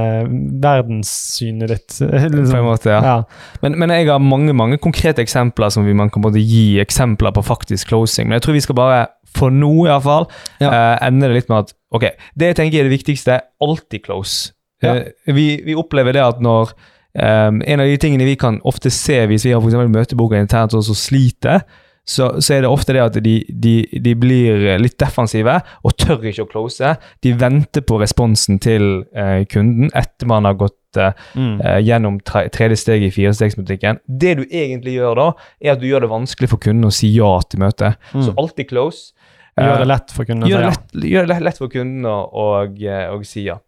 verdenssynet 0.63 1.69
ditt. 1.69 1.97
På 2.01 2.17
en 2.17 2.37
liksom. 2.39 2.65
måte, 2.65 2.95
ja. 2.95 3.01
Ja. 3.05 3.17
Men, 3.61 3.77
men 3.79 3.93
jeg 3.93 4.09
har 4.09 4.23
mange 4.25 4.55
mange 4.57 4.79
konkrete 4.81 5.21
eksempler 5.21 5.69
som 5.69 5.85
vi, 5.85 5.93
man 5.97 6.09
kan 6.11 6.25
både 6.25 6.41
gi 6.41 6.81
eksempler 6.81 7.35
på 7.37 7.45
faktisk 7.45 7.93
closing. 7.93 8.29
Men 8.29 8.39
jeg 8.39 8.47
tror 8.47 8.57
vi 8.57 8.63
skal 8.65 8.79
bare, 8.79 9.03
for 9.37 9.53
nå 9.53 9.73
iallfall, 9.87 10.31
Ja. 10.63 10.71
Eh, 10.71 10.95
ende 11.09 11.29
det 11.29 11.43
litt 11.43 11.53
med 11.53 11.67
at 11.67 11.75
ok, 11.93 12.09
det 12.41 12.53
jeg 12.53 12.59
tenker 12.63 12.81
er 12.81 12.89
det 12.89 12.97
viktigste, 12.97 13.41
alltid 13.61 14.05
close. 14.07 14.55
Ja. 14.83 14.97
Eh, 14.97 15.35
vi, 15.37 15.61
vi 15.67 15.77
opplever 15.77 16.17
det 16.17 16.25
at 16.25 16.41
når 16.41 16.73
eh, 17.13 17.53
En 17.53 17.81
av 17.81 17.87
de 17.87 18.01
tingene 18.01 18.25
vi 18.25 18.39
kan 18.41 18.63
ofte 18.65 18.89
se 18.91 19.27
hvis 19.29 19.45
vi 19.45 19.53
har 19.53 19.61
for 19.61 19.93
møteboka 19.93 20.41
internt 20.41 20.75
og 20.75 20.87
så 20.89 20.97
sliter, 20.97 21.67
så, 22.09 22.41
så 22.43 22.55
er 22.57 22.65
det 22.65 22.71
ofte 22.73 22.95
det 22.97 23.03
at 23.05 23.17
de, 23.23 23.35
de, 23.49 23.75
de 24.03 24.15
blir 24.19 24.65
litt 24.83 24.97
defensive 24.99 25.61
og 25.87 25.95
tør 26.01 26.25
ikke 26.27 26.47
å 26.47 26.51
close. 26.51 26.95
De 27.23 27.33
venter 27.39 27.85
på 27.87 28.01
responsen 28.01 28.59
til 28.63 29.05
eh, 29.15 29.45
kunden 29.51 29.93
etter 29.95 30.27
man 30.31 30.49
har 30.49 30.59
gått 30.59 30.77
eh, 30.99 31.13
Mm. 31.39 31.61
eh, 31.63 31.77
gjennom 31.87 32.17
tre, 32.27 32.49
tredje 32.51 32.81
steg 32.81 33.05
i 33.07 33.13
firestegsbutikken. 33.15 34.01
Det 34.07 34.33
du 34.41 34.43
egentlig 34.49 34.97
gjør 34.97 35.15
da, 35.21 35.27
er 35.63 35.77
at 35.77 35.83
du 35.83 35.87
gjør 35.87 36.03
det 36.03 36.11
vanskelig 36.11 36.49
for 36.51 36.59
kunden 36.59 36.89
å 36.89 36.91
si 36.95 37.13
ja 37.15 37.29
til 37.47 37.63
møtet. 37.63 38.01
Mm. 38.11 38.25
Så 38.27 38.35
alltid 38.43 38.73
close. 38.73 39.13
Gjør 39.55 39.77
Eh, 39.77 39.79
det 39.85 39.87
lett 39.93 40.11
for 40.17 40.27
kunden 40.27 40.47
å 40.47 40.51
si 40.51 40.57
det 40.57 40.65
ja. 40.67 41.11
gjør 41.13 41.29
det 41.29 41.35
lett, 41.35 41.45
lett 41.47 41.61
for 41.63 41.71
kunden 41.71 42.07
å 42.11 42.47
eh, 42.67 43.23
si 43.29 43.45
ja. 43.47 43.61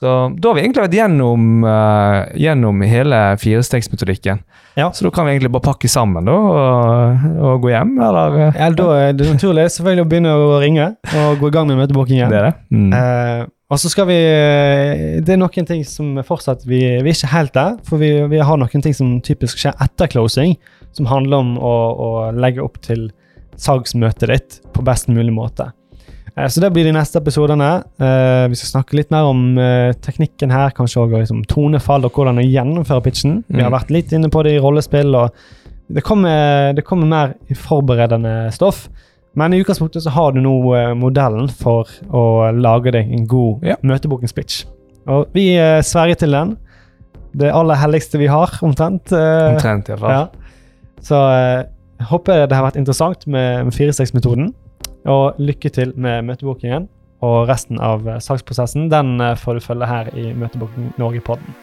Så 0.00 0.14
Da 0.36 0.50
har 0.50 0.58
vi 0.58 0.64
egentlig 0.64 0.84
vært 0.84 0.96
gjennom, 0.98 1.48
uh, 1.66 2.28
gjennom 2.38 2.82
hele 2.86 3.20
firestegsmetodikken. 3.42 4.42
Ja. 4.78 4.92
Så 4.94 5.08
da 5.08 5.10
kan 5.14 5.26
vi 5.26 5.34
egentlig 5.34 5.50
bare 5.56 5.66
pakke 5.66 5.90
sammen 5.90 6.28
da, 6.28 6.34
og, 6.38 7.28
og 7.42 7.62
gå 7.64 7.72
hjem, 7.72 7.96
eller? 7.98 8.40
Ja, 8.52 8.70
da 8.70 8.88
er 8.94 9.16
det 9.18 9.26
naturlig 9.32 9.66
selvfølgelig 9.74 10.06
å 10.06 10.10
begynne 10.12 10.34
å 10.38 10.58
ringe 10.62 10.90
og 11.18 11.40
gå 11.42 11.50
i 11.50 11.56
gang 11.56 11.70
med 11.70 11.80
møtebookingen. 11.82 12.30
Det 12.30 12.38
er 12.38 12.50
det. 12.50 12.56
Mm. 12.70 12.90
Uh, 12.94 13.48
og 13.68 13.76
så 13.80 13.90
skal 13.92 14.06
vi 14.08 14.16
eh, 14.16 15.18
Det 15.24 15.34
er 15.34 15.40
noen 15.40 15.66
ting 15.68 15.82
som 15.84 16.16
fortsatt 16.24 16.64
Vi, 16.68 16.80
vi 17.04 17.10
er 17.10 17.16
ikke 17.16 17.32
helt 17.34 17.54
der, 17.56 17.76
for 17.84 18.00
vi, 18.00 18.12
vi 18.30 18.40
har 18.40 18.60
noen 18.60 18.84
ting 18.84 18.96
som 18.96 19.18
typisk 19.24 19.60
skjer 19.60 19.76
etter 19.84 20.08
closing, 20.08 20.56
som 20.96 21.08
handler 21.10 21.44
om 21.44 21.56
å, 21.60 21.74
å 21.92 22.10
legge 22.32 22.64
opp 22.64 22.80
til 22.84 23.10
salgsmøtet 23.58 24.30
ditt 24.30 24.58
på 24.72 24.84
best 24.86 25.10
mulig 25.10 25.34
måte. 25.34 25.68
Eh, 26.38 26.46
så 26.48 26.60
det 26.62 26.70
blir 26.74 26.84
de 26.86 26.92
neste 26.94 27.18
episodene. 27.18 27.68
Eh, 27.98 28.44
vi 28.52 28.58
skal 28.60 28.70
snakke 28.82 28.94
litt 28.98 29.10
mer 29.10 29.26
om 29.30 29.58
eh, 29.58 29.92
teknikken 30.04 30.52
her, 30.54 30.70
kanskje 30.76 31.00
også 31.02 31.22
liksom, 31.24 31.40
tonefall 31.50 32.06
og 32.06 32.12
hvordan 32.14 32.38
å 32.38 32.44
gjennomføre 32.46 33.02
pitchen. 33.08 33.40
Vi 33.48 33.60
har 33.62 33.70
Mm. 33.72 33.78
vært 33.80 33.90
litt 33.90 34.12
inne 34.12 34.28
på 34.30 34.42
det 34.44 34.52
i 34.56 34.60
rollespill, 34.62 35.14
og 35.14 35.30
det 35.90 36.04
kommer, 36.04 36.72
det 36.76 36.84
kommer 36.84 37.06
mer 37.08 37.34
forberedende 37.56 38.52
stoff. 38.52 38.88
Men 39.34 39.52
i 39.54 39.60
utgangspunktet 39.62 40.02
så 40.02 40.10
har 40.10 40.32
du 40.32 40.40
nå 40.40 40.54
modellen 40.98 41.48
for 41.48 41.86
å 42.10 42.50
lage 42.52 42.90
deg 42.92 43.10
en 43.12 43.26
god 43.26 43.62
Ja. 43.64 43.76
møtebokenspitch. 43.82 44.64
Og 45.06 45.28
vi 45.32 45.54
sverger 45.82 46.16
til 46.18 46.30
den. 46.32 46.56
Det 47.36 47.52
aller 47.54 47.74
helligste 47.76 48.18
vi 48.18 48.26
har, 48.26 48.48
omtrent. 48.62 49.12
Omtrent, 49.12 49.88
iallfall. 49.88 50.10
ja. 50.10 50.26
Så 51.00 51.14
jeg 51.14 52.06
håper 52.10 52.46
det 52.48 52.56
har 52.56 52.64
vært 52.70 52.76
interessant 52.76 53.26
med, 53.26 53.64
med 53.64 53.72
firestegsmetoden. 53.72 54.52
Og 55.08 55.38
lykke 55.40 55.72
til 55.72 55.94
med 55.96 56.26
møtebookingen 56.28 56.88
og 57.24 57.48
resten 57.50 57.80
av 57.82 58.04
salgsprosessen. 58.22 58.90
Den 58.92 59.16
eh, 59.24 59.36
får 59.38 59.58
du 59.58 59.64
følge 59.64 59.88
her 59.90 60.12
i 60.14 60.30
Møteboken 60.36 60.92
Norge-podden. 61.00 61.56